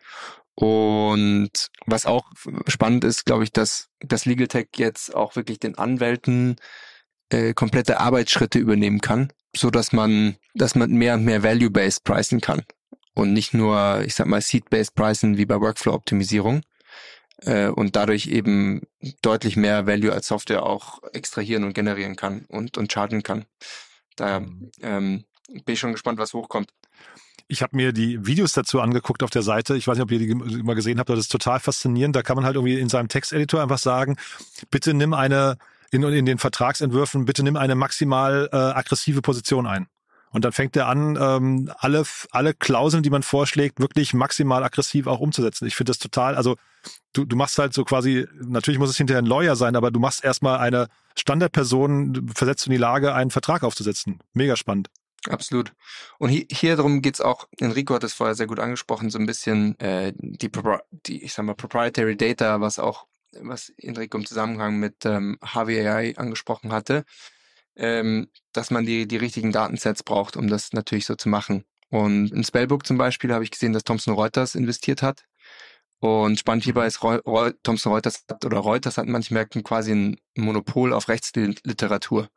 Und 0.54 1.70
was 1.86 2.04
auch 2.04 2.32
spannend 2.66 3.04
ist, 3.04 3.24
glaube 3.24 3.44
ich, 3.44 3.52
dass 3.52 3.90
das 4.00 4.24
Legal 4.24 4.48
Tech 4.48 4.66
jetzt 4.74 5.14
auch 5.14 5.36
wirklich 5.36 5.60
den 5.60 5.78
Anwälten 5.78 6.56
äh, 7.30 7.54
komplette 7.54 8.00
Arbeitsschritte 8.00 8.58
übernehmen 8.58 9.00
kann, 9.00 9.32
so 9.54 9.70
dass 9.70 9.92
man, 9.92 10.36
dass 10.54 10.74
man 10.74 10.90
mehr 10.90 11.14
und 11.14 11.24
mehr 11.24 11.42
Value-based 11.42 12.04
pricen 12.04 12.40
kann 12.40 12.62
und 13.14 13.32
nicht 13.32 13.54
nur, 13.54 14.02
ich 14.04 14.14
sag 14.14 14.26
mal, 14.26 14.40
Seed-based 14.40 14.94
pricen 14.94 15.36
wie 15.36 15.46
bei 15.46 15.60
Workflow-Optimisierung 15.60 16.62
äh, 17.42 17.68
und 17.68 17.96
dadurch 17.96 18.26
eben 18.28 18.82
deutlich 19.22 19.56
mehr 19.56 19.86
Value 19.86 20.12
als 20.12 20.28
Software 20.28 20.64
auch 20.64 21.02
extrahieren 21.12 21.64
und 21.64 21.74
generieren 21.74 22.16
kann 22.16 22.44
und 22.48 22.78
und 22.78 22.92
chargen 22.92 23.22
kann. 23.22 23.44
Daher 24.16 24.46
ähm, 24.82 25.24
bin 25.48 25.72
ich 25.74 25.78
schon 25.78 25.92
gespannt, 25.92 26.18
was 26.18 26.34
hochkommt. 26.34 26.70
Ich 27.50 27.62
habe 27.62 27.76
mir 27.76 27.92
die 27.92 28.26
Videos 28.26 28.52
dazu 28.52 28.80
angeguckt 28.80 29.22
auf 29.22 29.30
der 29.30 29.42
Seite. 29.42 29.76
Ich 29.76 29.88
weiß 29.88 29.96
nicht, 29.96 30.02
ob 30.02 30.10
ihr 30.10 30.18
die 30.18 30.34
mal 30.34 30.74
gesehen 30.74 30.98
habt, 30.98 31.08
aber 31.08 31.16
das 31.16 31.26
ist 31.26 31.32
total 31.32 31.60
faszinierend. 31.60 32.14
Da 32.14 32.22
kann 32.22 32.36
man 32.36 32.44
halt 32.44 32.56
irgendwie 32.56 32.78
in 32.78 32.90
seinem 32.90 33.08
Texteditor 33.08 33.62
einfach 33.62 33.78
sagen, 33.78 34.16
bitte 34.70 34.92
nimm 34.92 35.14
eine 35.14 35.56
in, 35.90 36.02
in 36.02 36.26
den 36.26 36.38
Vertragsentwürfen, 36.38 37.24
bitte 37.24 37.42
nimm 37.42 37.56
eine 37.56 37.74
maximal 37.74 38.48
äh, 38.52 38.56
aggressive 38.56 39.22
Position 39.22 39.66
ein. 39.66 39.88
Und 40.30 40.44
dann 40.44 40.52
fängt 40.52 40.76
er 40.76 40.88
an, 40.88 41.16
ähm, 41.20 41.72
alle, 41.78 42.04
alle 42.30 42.52
Klauseln, 42.52 43.02
die 43.02 43.10
man 43.10 43.22
vorschlägt, 43.22 43.80
wirklich 43.80 44.12
maximal 44.12 44.62
aggressiv 44.62 45.06
auch 45.06 45.20
umzusetzen. 45.20 45.66
Ich 45.66 45.74
finde 45.74 45.90
das 45.90 45.98
total, 45.98 46.34
also 46.34 46.56
du, 47.14 47.24
du 47.24 47.34
machst 47.34 47.58
halt 47.58 47.72
so 47.72 47.84
quasi, 47.84 48.26
natürlich 48.40 48.78
muss 48.78 48.90
es 48.90 48.96
hinterher 48.96 49.22
ein 49.22 49.26
Lawyer 49.26 49.56
sein, 49.56 49.74
aber 49.74 49.90
du 49.90 50.00
machst 50.00 50.22
erstmal 50.22 50.58
eine 50.58 50.88
Standardperson, 51.16 52.30
versetzt 52.34 52.66
in 52.66 52.72
die 52.72 52.78
Lage, 52.78 53.14
einen 53.14 53.30
Vertrag 53.30 53.62
aufzusetzen. 53.62 54.18
Mega 54.34 54.56
spannend. 54.56 54.90
Absolut. 55.26 55.72
Und 56.18 56.28
hier, 56.28 56.46
hier 56.50 56.76
darum 56.76 57.02
geht's 57.02 57.20
auch, 57.20 57.48
Enrico 57.58 57.94
hat 57.94 58.04
es 58.04 58.14
vorher 58.14 58.34
sehr 58.34 58.46
gut 58.46 58.60
angesprochen, 58.60 59.10
so 59.10 59.18
ein 59.18 59.26
bisschen 59.26 59.78
äh, 59.80 60.12
die, 60.16 60.50
die, 61.06 61.24
ich 61.24 61.32
sag 61.32 61.44
mal, 61.44 61.54
Proprietary 61.54 62.16
Data, 62.16 62.60
was 62.60 62.78
auch 62.78 63.06
was 63.40 63.70
Enrico 63.78 64.18
im 64.18 64.26
Zusammenhang 64.26 64.78
mit 64.78 65.04
ähm, 65.04 65.38
HWAI 65.42 66.14
angesprochen 66.16 66.72
hatte, 66.72 67.04
ähm, 67.76 68.28
dass 68.52 68.70
man 68.70 68.86
die, 68.86 69.06
die 69.06 69.16
richtigen 69.16 69.52
Datensets 69.52 70.02
braucht, 70.02 70.36
um 70.36 70.48
das 70.48 70.72
natürlich 70.72 71.06
so 71.06 71.14
zu 71.14 71.28
machen. 71.28 71.64
Und 71.90 72.32
in 72.32 72.44
Spellbook 72.44 72.86
zum 72.86 72.98
Beispiel 72.98 73.32
habe 73.32 73.44
ich 73.44 73.50
gesehen, 73.50 73.72
dass 73.72 73.84
Thomson 73.84 74.14
Reuters 74.14 74.54
investiert 74.54 75.02
hat. 75.02 75.24
Und 76.00 76.38
spannend 76.38 76.64
hierbei 76.64 76.86
ist, 76.86 77.02
Reu 77.02 77.16
Reu 77.26 77.52
Thomson 77.62 77.92
Reuters 77.92 78.24
hat, 78.30 78.44
oder 78.44 78.58
Reuters 78.58 78.98
hat 78.98 79.06
in 79.06 79.12
manchen 79.12 79.34
Märkten 79.34 79.64
quasi 79.64 79.92
ein 79.92 80.16
Monopol 80.36 80.92
auf 80.92 81.08
Rechtsliteratur. 81.08 82.28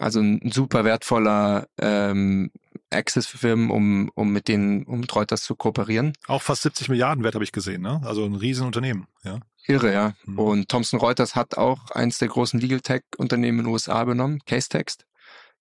Also 0.00 0.20
ein 0.20 0.50
super 0.52 0.84
wertvoller 0.84 1.68
ähm, 1.78 2.50
Access 2.90 3.26
für 3.26 3.38
Firmen, 3.38 3.70
um, 3.70 4.10
um 4.14 4.32
mit 4.32 4.48
denen, 4.48 4.84
um 4.84 5.00
mit 5.00 5.14
Reuters 5.14 5.44
zu 5.44 5.54
kooperieren. 5.54 6.12
Auch 6.26 6.42
fast 6.42 6.62
70 6.62 6.88
Milliarden 6.88 7.24
wert 7.24 7.34
habe 7.34 7.44
ich 7.44 7.52
gesehen, 7.52 7.82
ne? 7.82 8.02
Also 8.04 8.24
ein 8.24 8.34
Riesenunternehmen, 8.34 9.06
ja. 9.22 9.40
Irre, 9.66 9.92
ja. 9.92 10.14
Mhm. 10.24 10.38
Und 10.38 10.68
Thomson 10.68 11.00
Reuters 11.00 11.34
hat 11.34 11.56
auch 11.56 11.90
eins 11.90 12.18
der 12.18 12.28
großen 12.28 12.60
Legal 12.60 12.80
Tech 12.80 13.02
Unternehmen 13.16 13.60
in 13.60 13.64
den 13.64 13.72
USA 13.72 14.02
übernommen, 14.02 14.40
Casetext. 14.44 15.06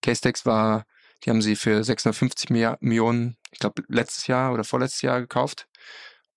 Casetext 0.01 0.45
war, 0.45 0.85
die 1.23 1.29
haben 1.29 1.41
sie 1.41 1.55
für 1.55 1.83
650 1.83 2.49
Millionen, 2.49 3.37
ich 3.51 3.59
glaube, 3.59 3.83
letztes 3.87 4.27
Jahr 4.27 4.53
oder 4.53 4.63
vorletztes 4.63 5.01
Jahr 5.01 5.21
gekauft. 5.21 5.67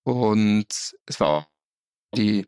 Und 0.03 0.67
es 1.05 1.19
war 1.19 1.27
auch 1.27 1.45
die, 2.15 2.45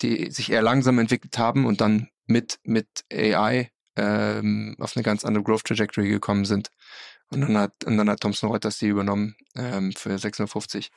die 0.00 0.30
sich 0.30 0.50
eher 0.50 0.62
langsam 0.62 0.98
entwickelt 0.98 1.36
haben 1.36 1.66
und 1.66 1.82
dann 1.82 2.08
mit, 2.26 2.58
mit 2.64 2.88
AI 3.12 3.70
ähm, 3.96 4.76
auf 4.78 4.96
eine 4.96 5.02
ganz 5.02 5.24
andere 5.24 5.44
Growth 5.44 5.64
Trajectory 5.64 6.08
gekommen 6.08 6.46
sind. 6.46 6.70
Und 7.28 7.42
dann 7.42 7.58
hat, 7.58 7.84
und 7.84 7.98
dann 7.98 8.08
hat 8.08 8.20
Thomson 8.20 8.50
Reuters 8.50 8.78
die 8.78 8.88
übernommen 8.88 9.36
ähm, 9.54 9.92
für 9.92 10.18
650. 10.18 10.90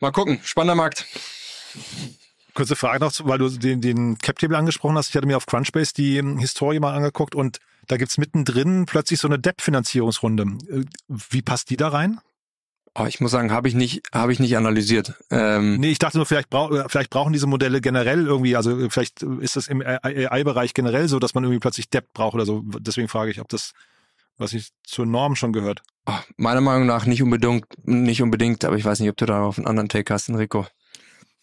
Mal 0.00 0.12
gucken, 0.12 0.40
spannender 0.44 0.74
Markt. 0.76 1.06
Kurze 2.54 2.76
Frage 2.76 3.04
noch, 3.04 3.12
weil 3.24 3.38
du 3.38 3.48
den, 3.48 3.80
den 3.80 4.18
Cap-Table 4.18 4.56
angesprochen 4.56 4.96
hast. 4.96 5.08
Ich 5.10 5.16
hatte 5.16 5.26
mir 5.26 5.36
auf 5.36 5.46
Crunchbase 5.46 5.92
die 5.94 6.18
ähm, 6.18 6.38
Historie 6.38 6.78
mal 6.78 6.94
angeguckt 6.94 7.34
und 7.34 7.58
da 7.88 7.96
gibt's 7.96 8.16
mittendrin 8.16 8.86
plötzlich 8.86 9.18
so 9.20 9.28
eine 9.28 9.38
Debt-Finanzierungsrunde. 9.38 10.44
Äh, 10.70 10.84
wie 11.08 11.42
passt 11.42 11.70
die 11.70 11.76
da 11.76 11.88
rein? 11.88 12.20
Oh, 12.96 13.06
ich 13.06 13.20
muss 13.20 13.32
sagen, 13.32 13.50
habe 13.50 13.66
ich 13.66 13.74
nicht, 13.74 14.02
habe 14.12 14.32
ich 14.32 14.38
nicht 14.38 14.56
analysiert. 14.56 15.14
Ähm 15.30 15.80
nee, 15.80 15.90
ich 15.90 15.98
dachte 15.98 16.16
nur, 16.16 16.26
vielleicht, 16.26 16.48
brauch, 16.48 16.70
vielleicht 16.88 17.10
brauchen 17.10 17.32
diese 17.32 17.48
Modelle 17.48 17.80
generell 17.80 18.24
irgendwie, 18.24 18.54
also 18.54 18.88
vielleicht 18.88 19.24
ist 19.24 19.56
das 19.56 19.66
im 19.66 19.82
AI-Bereich 19.82 20.74
generell 20.74 21.08
so, 21.08 21.18
dass 21.18 21.34
man 21.34 21.42
irgendwie 21.42 21.58
plötzlich 21.58 21.90
Debt 21.90 22.12
braucht 22.12 22.34
oder 22.34 22.46
so. 22.46 22.62
Deswegen 22.78 23.08
frage 23.08 23.32
ich, 23.32 23.40
ob 23.40 23.48
das, 23.48 23.72
was 24.38 24.52
ich 24.52 24.68
zur 24.84 25.06
Norm 25.06 25.34
schon 25.34 25.52
gehört. 25.52 25.82
Oh, 26.06 26.12
meiner 26.36 26.60
Meinung 26.60 26.86
nach 26.86 27.04
nicht 27.04 27.20
unbedingt, 27.20 27.66
nicht 27.84 28.22
unbedingt, 28.22 28.64
aber 28.64 28.76
ich 28.76 28.84
weiß 28.84 29.00
nicht, 29.00 29.10
ob 29.10 29.16
du 29.16 29.26
da 29.26 29.42
auf 29.42 29.58
einen 29.58 29.66
anderen 29.66 29.88
Take 29.88 30.14
hast, 30.14 30.28
Enrico. 30.28 30.64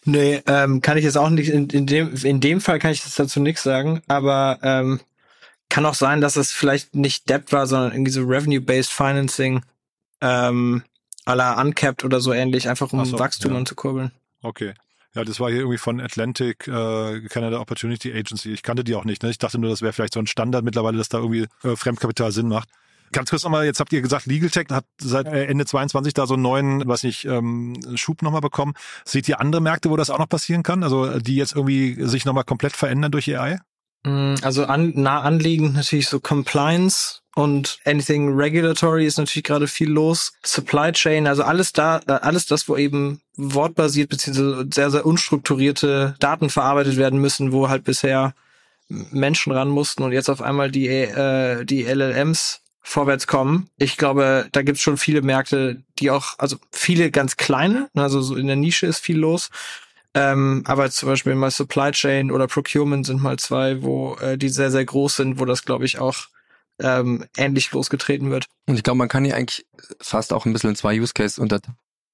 Nee, 0.03 0.41
ähm, 0.47 0.81
kann 0.81 0.97
ich 0.97 1.03
jetzt 1.03 1.17
auch 1.17 1.29
nicht, 1.29 1.49
in, 1.49 1.69
in, 1.69 1.85
dem, 1.85 2.15
in 2.15 2.39
dem 2.39 2.59
Fall 2.59 2.79
kann 2.79 2.91
ich 2.91 3.03
jetzt 3.03 3.19
dazu 3.19 3.39
nichts 3.39 3.61
sagen, 3.61 4.01
aber 4.07 4.59
ähm, 4.63 4.99
kann 5.69 5.85
auch 5.85 5.93
sein, 5.93 6.21
dass 6.21 6.35
es 6.35 6.51
vielleicht 6.51 6.95
nicht 6.95 7.29
Debt 7.29 7.51
war, 7.51 7.67
sondern 7.67 7.91
irgendwie 7.91 8.11
so 8.11 8.23
Revenue-Based 8.23 8.91
Financing, 8.91 9.61
ähm, 10.21 10.83
à 11.25 11.35
la 11.35 11.61
Uncapped 11.61 12.03
oder 12.03 12.19
so 12.19 12.33
ähnlich, 12.33 12.67
einfach 12.67 12.91
um 12.93 13.05
so, 13.05 13.19
Wachstum 13.19 13.51
ja. 13.51 13.59
anzukurbeln. 13.59 14.11
Okay. 14.41 14.73
Ja, 15.13 15.25
das 15.25 15.39
war 15.39 15.49
hier 15.49 15.59
irgendwie 15.59 15.77
von 15.77 15.99
Atlantic 15.99 16.67
äh, 16.67 17.21
Canada 17.27 17.59
Opportunity 17.59 18.13
Agency. 18.13 18.53
Ich 18.53 18.63
kannte 18.63 18.83
die 18.83 18.95
auch 18.95 19.03
nicht. 19.03 19.23
Ne? 19.23 19.29
Ich 19.29 19.37
dachte 19.37 19.59
nur, 19.59 19.69
das 19.69 19.81
wäre 19.81 19.91
vielleicht 19.91 20.13
so 20.13 20.19
ein 20.19 20.27
Standard 20.27 20.63
mittlerweile, 20.63 20.97
dass 20.97 21.09
da 21.09 21.17
irgendwie 21.17 21.47
äh, 21.63 21.75
Fremdkapital 21.75 22.31
Sinn 22.31 22.47
macht. 22.47 22.69
Ganz 23.11 23.29
kurz 23.29 23.43
nochmal, 23.43 23.65
jetzt 23.65 23.79
habt 23.79 23.91
ihr 23.93 24.01
gesagt, 24.01 24.25
Legal 24.25 24.49
Tech 24.49 24.67
hat 24.71 24.85
seit 24.99 25.27
äh, 25.27 25.45
Ende 25.45 25.65
22 25.65 26.13
da 26.13 26.25
so 26.25 26.35
einen 26.35 26.43
neuen, 26.43 26.87
was 26.87 27.03
nicht, 27.03 27.25
ähm, 27.25 27.75
Schub 27.95 28.21
nochmal 28.21 28.41
bekommen. 28.41 28.73
Seht 29.05 29.27
ihr 29.27 29.39
andere 29.39 29.61
Märkte, 29.61 29.89
wo 29.89 29.97
das 29.97 30.09
auch 30.09 30.19
noch 30.19 30.29
passieren 30.29 30.63
kann? 30.63 30.83
Also 30.83 31.19
die 31.19 31.35
jetzt 31.35 31.55
irgendwie 31.55 31.97
sich 32.07 32.25
nochmal 32.25 32.45
komplett 32.45 32.75
verändern 32.75 33.11
durch 33.11 33.27
AI? 33.37 33.59
Mm, 34.03 34.35
also 34.41 34.65
an, 34.65 34.93
nah 34.95 35.21
anliegend 35.21 35.75
natürlich 35.75 36.07
so 36.07 36.19
Compliance 36.19 37.21
und 37.35 37.79
anything 37.85 38.33
regulatory 38.33 39.05
ist 39.05 39.17
natürlich 39.17 39.43
gerade 39.43 39.67
viel 39.67 39.89
los. 39.89 40.33
Supply 40.43 40.91
Chain, 40.91 41.27
also 41.27 41.43
alles 41.43 41.73
da, 41.73 42.01
äh, 42.07 42.13
alles 42.13 42.45
das, 42.45 42.67
wo 42.67 42.75
eben 42.77 43.21
wortbasiert 43.35 44.09
beziehungsweise 44.09 44.67
sehr, 44.73 44.91
sehr 44.91 45.05
unstrukturierte 45.05 46.15
Daten 46.19 46.49
verarbeitet 46.49 46.97
werden 46.97 47.19
müssen, 47.19 47.51
wo 47.51 47.69
halt 47.69 47.83
bisher 47.83 48.33
Menschen 48.89 49.53
ran 49.53 49.69
mussten 49.69 50.03
und 50.03 50.11
jetzt 50.11 50.29
auf 50.29 50.41
einmal 50.41 50.69
die, 50.69 50.87
äh, 50.87 51.63
die 51.63 51.83
LLMs 51.83 52.60
vorwärts 52.81 53.27
kommen. 53.27 53.69
Ich 53.77 53.97
glaube, 53.97 54.47
da 54.51 54.61
gibt's 54.63 54.81
schon 54.81 54.97
viele 54.97 55.21
Märkte, 55.21 55.83
die 55.99 56.09
auch, 56.09 56.39
also 56.39 56.57
viele 56.71 57.11
ganz 57.11 57.37
kleine, 57.37 57.89
also 57.93 58.21
so 58.21 58.35
in 58.35 58.47
der 58.47 58.55
Nische 58.55 58.87
ist 58.87 58.99
viel 58.99 59.17
los. 59.17 59.49
Ähm, 60.13 60.63
aber 60.65 60.89
zum 60.91 61.07
Beispiel 61.07 61.35
mal 61.35 61.51
Supply 61.51 61.91
Chain 61.91 62.31
oder 62.31 62.47
Procurement 62.47 63.05
sind 63.05 63.21
mal 63.21 63.39
zwei, 63.39 63.81
wo 63.81 64.15
äh, 64.15 64.37
die 64.37 64.49
sehr, 64.49 64.71
sehr 64.71 64.83
groß 64.83 65.15
sind, 65.15 65.39
wo 65.39 65.45
das, 65.45 65.63
glaube 65.63 65.85
ich, 65.85 65.99
auch 65.99 66.27
ähm, 66.81 67.25
ähnlich 67.37 67.71
losgetreten 67.71 68.29
wird. 68.29 68.47
Und 68.65 68.75
ich 68.75 68.83
glaube, 68.83 68.97
man 68.97 69.07
kann 69.07 69.23
hier 69.23 69.35
eigentlich 69.35 69.65
fast 70.01 70.33
auch 70.33 70.45
ein 70.45 70.53
bisschen 70.53 70.75
zwei 70.75 70.99
Use 70.99 71.13
Cases 71.13 71.39
unter. 71.39 71.61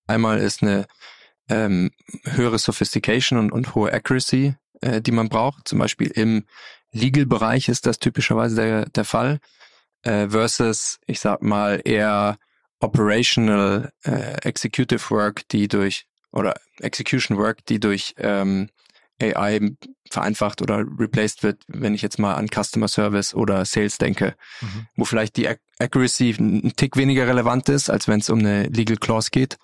Einmal 0.06 0.40
ist 0.40 0.62
eine 0.62 0.86
ähm, 1.50 1.92
höhere 2.24 2.60
Sophistication 2.60 3.40
und, 3.40 3.52
und 3.52 3.74
hohe 3.74 3.92
Accuracy, 3.92 4.56
äh, 4.82 5.02
die 5.02 5.12
man 5.12 5.30
braucht. 5.30 5.68
Zum 5.68 5.80
Beispiel 5.80 6.08
im 6.08 6.46
Legal-Bereich 6.92 7.68
ist 7.70 7.86
das 7.86 8.00
typischerweise 8.00 8.56
der, 8.56 8.86
der 8.90 9.06
Fall. 9.06 9.40
Äh, 10.08 10.30
versus, 10.30 11.00
ich 11.06 11.20
sag 11.20 11.42
mal, 11.42 11.82
eher 11.84 12.38
operational 12.80 13.92
äh, 14.06 14.38
executive 14.48 15.10
work, 15.10 15.46
die 15.50 15.68
durch 15.68 16.06
oder 16.32 16.56
execution 16.80 17.38
work, 17.38 17.66
die 17.66 17.82
durch 17.82 18.16
ähm, 18.18 18.70
AI 19.22 19.72
vereinfacht 20.10 20.62
oder 20.62 20.78
replaced 20.78 21.44
wird, 21.44 21.62
wenn 21.68 21.94
ich 21.94 22.02
jetzt 22.02 22.20
mal 22.20 22.36
an 22.36 22.48
Customer 22.48 22.88
Service 22.88 23.34
oder 23.34 23.66
Sales 23.66 23.98
denke, 23.98 24.36
mhm. 24.62 24.88
wo 24.96 25.04
vielleicht 25.04 25.36
die 25.36 25.50
Accuracy 25.78 26.38
ein 26.40 26.72
Tick 26.78 26.96
weniger 26.96 27.28
relevant 27.28 27.68
ist, 27.68 27.90
als 27.90 28.08
wenn 28.08 28.22
es 28.22 28.30
um 28.30 28.40
eine 28.40 28.68
Legal 28.68 28.96
Clause 28.96 29.30
geht, 29.30 29.58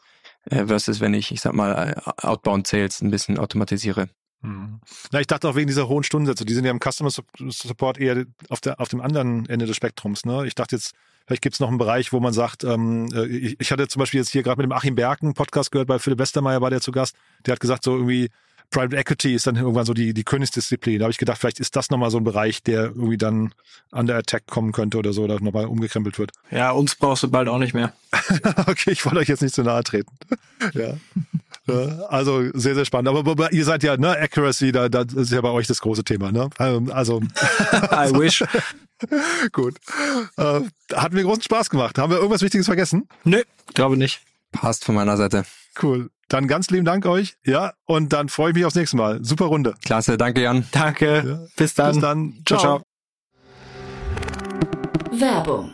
äh, 0.50 0.66
versus 0.66 1.00
wenn 1.00 1.14
ich, 1.14 1.32
ich 1.32 1.40
sag 1.40 1.54
mal, 1.54 1.94
äh, 1.96 2.12
Outbound 2.28 2.68
Sales 2.68 3.00
ein 3.02 3.12
bisschen 3.12 3.40
automatisiere. 3.40 4.10
Mhm. 4.44 4.80
Na, 5.12 5.20
ich 5.20 5.28
dachte 5.28 5.50
auch 5.50 5.56
wegen 5.56 5.68
dieser 5.68 5.88
hohen 5.88 6.04
Stundensätze, 6.04 6.46
die 6.46 6.54
sind 6.54 6.66
ja 6.66 6.72
im 6.72 6.80
Customer 6.80 7.10
Support 7.10 7.98
eher 7.98 8.26
auf, 8.50 8.62
der, 8.62 8.80
auf 8.80 8.90
dem 8.90 9.02
anderen 9.02 9.48
Ende 9.48 9.66
des 9.66 9.76
Spektrums. 9.76 10.26
Ne? 10.26 10.46
Ich 10.46 10.54
dachte 10.54 10.76
jetzt, 10.76 10.94
vielleicht 11.26 11.42
gibt 11.42 11.56
es 11.56 11.60
noch 11.60 11.70
einen 11.70 11.78
Bereich, 11.78 12.14
wo 12.14 12.20
man 12.20 12.34
sagt, 12.34 12.64
ähm, 12.64 13.10
äh, 13.14 13.26
ich, 13.26 13.60
ich 13.60 13.72
hatte 13.72 13.88
zum 13.88 14.02
Beispiel 14.02 14.20
jetzt 14.20 14.32
hier 14.32 14.44
gerade 14.44 14.58
mit 14.58 14.66
dem 14.66 14.74
Achim 14.74 14.96
Berken 14.96 15.34
Podcast 15.34 15.72
gehört, 15.72 15.88
bei 15.88 15.98
Philipp 15.98 16.20
Westermeier 16.20 16.62
war 16.62 16.70
der 16.70 16.82
zu 16.82 16.92
Gast, 16.92 17.16
der 17.46 17.54
hat 17.54 17.60
gesagt, 17.60 17.84
so 17.84 17.96
irgendwie 17.96 18.30
Private 18.74 18.98
Equity 18.98 19.36
ist 19.36 19.46
dann 19.46 19.56
irgendwann 19.56 19.86
so 19.86 19.94
die, 19.94 20.16
die 20.16 20.24
Königsdisziplin. 20.24 20.98
Da 20.98 21.04
habe 21.04 21.12
ich 21.12 21.20
gedacht, 21.20 21.38
vielleicht 21.38 21.60
ist 21.60 21.76
das 21.76 21.92
nochmal 21.92 22.10
so 22.10 22.18
ein 22.18 22.24
Bereich, 22.24 22.64
der 22.64 22.86
irgendwie 22.86 23.18
dann 23.18 23.54
an 23.92 24.08
der 24.08 24.18
Attack 24.18 24.48
kommen 24.48 24.72
könnte 24.72 24.98
oder 24.98 25.14
so, 25.14 25.24
oder 25.24 25.40
nochmal 25.40 25.66
umgekrempelt 25.66 26.18
wird. 26.18 26.32
Ja, 26.50 26.72
uns 26.72 26.96
brauchst 26.96 27.22
du 27.22 27.30
bald 27.30 27.48
auch 27.48 27.60
nicht 27.60 27.76
mehr. 27.76 27.94
okay, 28.66 28.92
ich 28.92 29.06
wollte 29.06 29.20
euch 29.20 29.28
jetzt 29.28 29.44
nicht 29.44 29.54
zu 29.54 29.62
nahe 29.62 29.84
treten. 29.84 30.12
ja. 30.74 30.96
Also 32.10 32.44
sehr, 32.54 32.76
sehr 32.76 32.86
spannend. 32.86 33.10
Aber, 33.10 33.20
aber, 33.30 33.54
ihr 33.54 33.64
seid 33.64 33.84
ja, 33.84 33.96
ne, 33.96 34.18
Accuracy, 34.18 34.72
da, 34.72 34.90
da 34.90 35.04
ist 35.16 35.32
ja 35.32 35.42
bei 35.42 35.50
euch 35.50 35.68
das 35.68 35.80
große 35.80 36.04
Thema, 36.04 36.32
ne? 36.32 36.50
Ähm, 36.60 36.92
also. 36.92 37.22
I 37.72 38.12
wish. 38.14 38.44
Gut. 39.52 39.76
Äh, 40.38 40.62
hat 40.94 41.14
mir 41.14 41.24
großen 41.24 41.44
Spaß 41.44 41.70
gemacht. 41.70 41.98
Haben 41.98 42.12
wir 42.12 42.18
irgendwas 42.18 42.42
Wichtiges 42.42 42.66
vergessen? 42.66 43.08
Nö, 43.24 43.42
glaube 43.74 43.98
nicht. 43.98 44.22
Passt 44.52 44.86
von 44.86 44.96
meiner 44.96 45.18
Seite. 45.18 45.46
Cool. 45.82 46.10
Dann 46.30 46.48
ganz 46.48 46.70
lieben 46.70 46.86
Dank 46.86 47.06
euch. 47.06 47.36
Ja, 47.46 47.74
und 47.86 48.14
dann 48.14 48.30
freue 48.30 48.52
ich 48.52 48.56
mich 48.56 48.66
aufs 48.66 48.76
nächste 48.76 48.98
Mal. 48.98 49.24
Super 49.24 49.46
Runde. 49.46 49.76
Klasse, 49.86 50.18
danke 50.18 50.42
Jan. 50.42 50.66
Danke. 50.72 51.24
Ja. 51.26 51.48
Bis 51.56 51.74
dann. 51.74 51.94
Bis 51.94 52.02
dann. 52.02 52.34
Ciao. 52.46 52.60
ciao. 52.60 52.82
Werbung. 55.12 55.74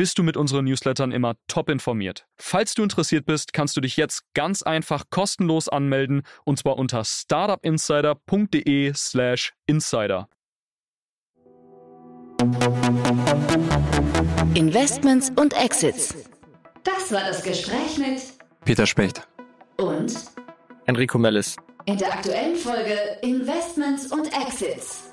bist 0.00 0.16
du 0.16 0.22
mit 0.22 0.38
unseren 0.38 0.64
Newslettern 0.64 1.12
immer 1.12 1.34
top 1.46 1.68
informiert. 1.68 2.26
Falls 2.38 2.72
du 2.72 2.82
interessiert 2.82 3.26
bist, 3.26 3.52
kannst 3.52 3.76
du 3.76 3.82
dich 3.82 3.98
jetzt 3.98 4.22
ganz 4.32 4.62
einfach 4.62 5.04
kostenlos 5.10 5.68
anmelden 5.68 6.22
und 6.46 6.58
zwar 6.58 6.78
unter 6.78 7.04
startupinsider.de/slash 7.04 9.52
insider. 9.66 10.26
Investments 14.54 15.30
und 15.36 15.52
Exits. 15.52 16.14
Das 16.82 17.12
war 17.12 17.28
das 17.28 17.42
Gespräch 17.42 17.98
mit 17.98 18.22
Peter 18.64 18.86
Specht 18.86 19.28
und 19.76 20.14
Enrico 20.86 21.18
Mellis. 21.18 21.56
In 21.84 21.98
der 21.98 22.10
aktuellen 22.10 22.56
Folge 22.56 22.96
Investments 23.20 24.10
und 24.10 24.32
Exits. 24.32 25.12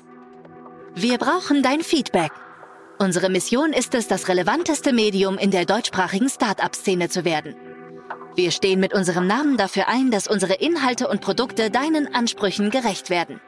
Wir 0.94 1.18
brauchen 1.18 1.62
dein 1.62 1.82
Feedback. 1.82 2.32
Unsere 3.00 3.28
Mission 3.28 3.72
ist 3.72 3.94
es, 3.94 4.08
das 4.08 4.26
relevanteste 4.26 4.92
Medium 4.92 5.38
in 5.38 5.52
der 5.52 5.64
deutschsprachigen 5.64 6.28
Start-up-Szene 6.28 7.08
zu 7.08 7.24
werden. 7.24 7.54
Wir 8.34 8.50
stehen 8.50 8.80
mit 8.80 8.92
unserem 8.92 9.28
Namen 9.28 9.56
dafür 9.56 9.86
ein, 9.86 10.10
dass 10.10 10.26
unsere 10.26 10.54
Inhalte 10.54 11.06
und 11.06 11.20
Produkte 11.20 11.70
deinen 11.70 12.12
Ansprüchen 12.12 12.70
gerecht 12.70 13.08
werden. 13.08 13.40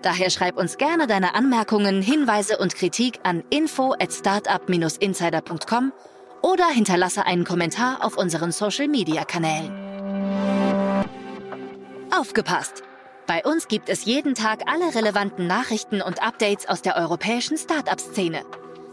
Daher 0.00 0.30
schreib 0.30 0.56
uns 0.56 0.78
gerne 0.78 1.06
deine 1.06 1.34
Anmerkungen, 1.34 2.00
Hinweise 2.00 2.56
und 2.56 2.76
Kritik 2.76 3.20
an 3.24 3.44
info 3.50 3.92
at 3.92 4.10
startup-insider.com 4.10 5.92
oder 6.40 6.68
hinterlasse 6.68 7.26
einen 7.26 7.44
Kommentar 7.44 8.02
auf 8.02 8.16
unseren 8.16 8.52
Social-Media-Kanälen. 8.52 9.70
Aufgepasst! 12.10 12.84
Bei 13.26 13.44
uns 13.44 13.68
gibt 13.68 13.90
es 13.90 14.06
jeden 14.06 14.34
Tag 14.34 14.62
alle 14.66 14.94
relevanten 14.94 15.46
Nachrichten 15.46 16.00
und 16.00 16.22
Updates 16.22 16.66
aus 16.66 16.80
der 16.80 16.96
europäischen 16.96 17.58
Startup-Szene. 17.58 18.40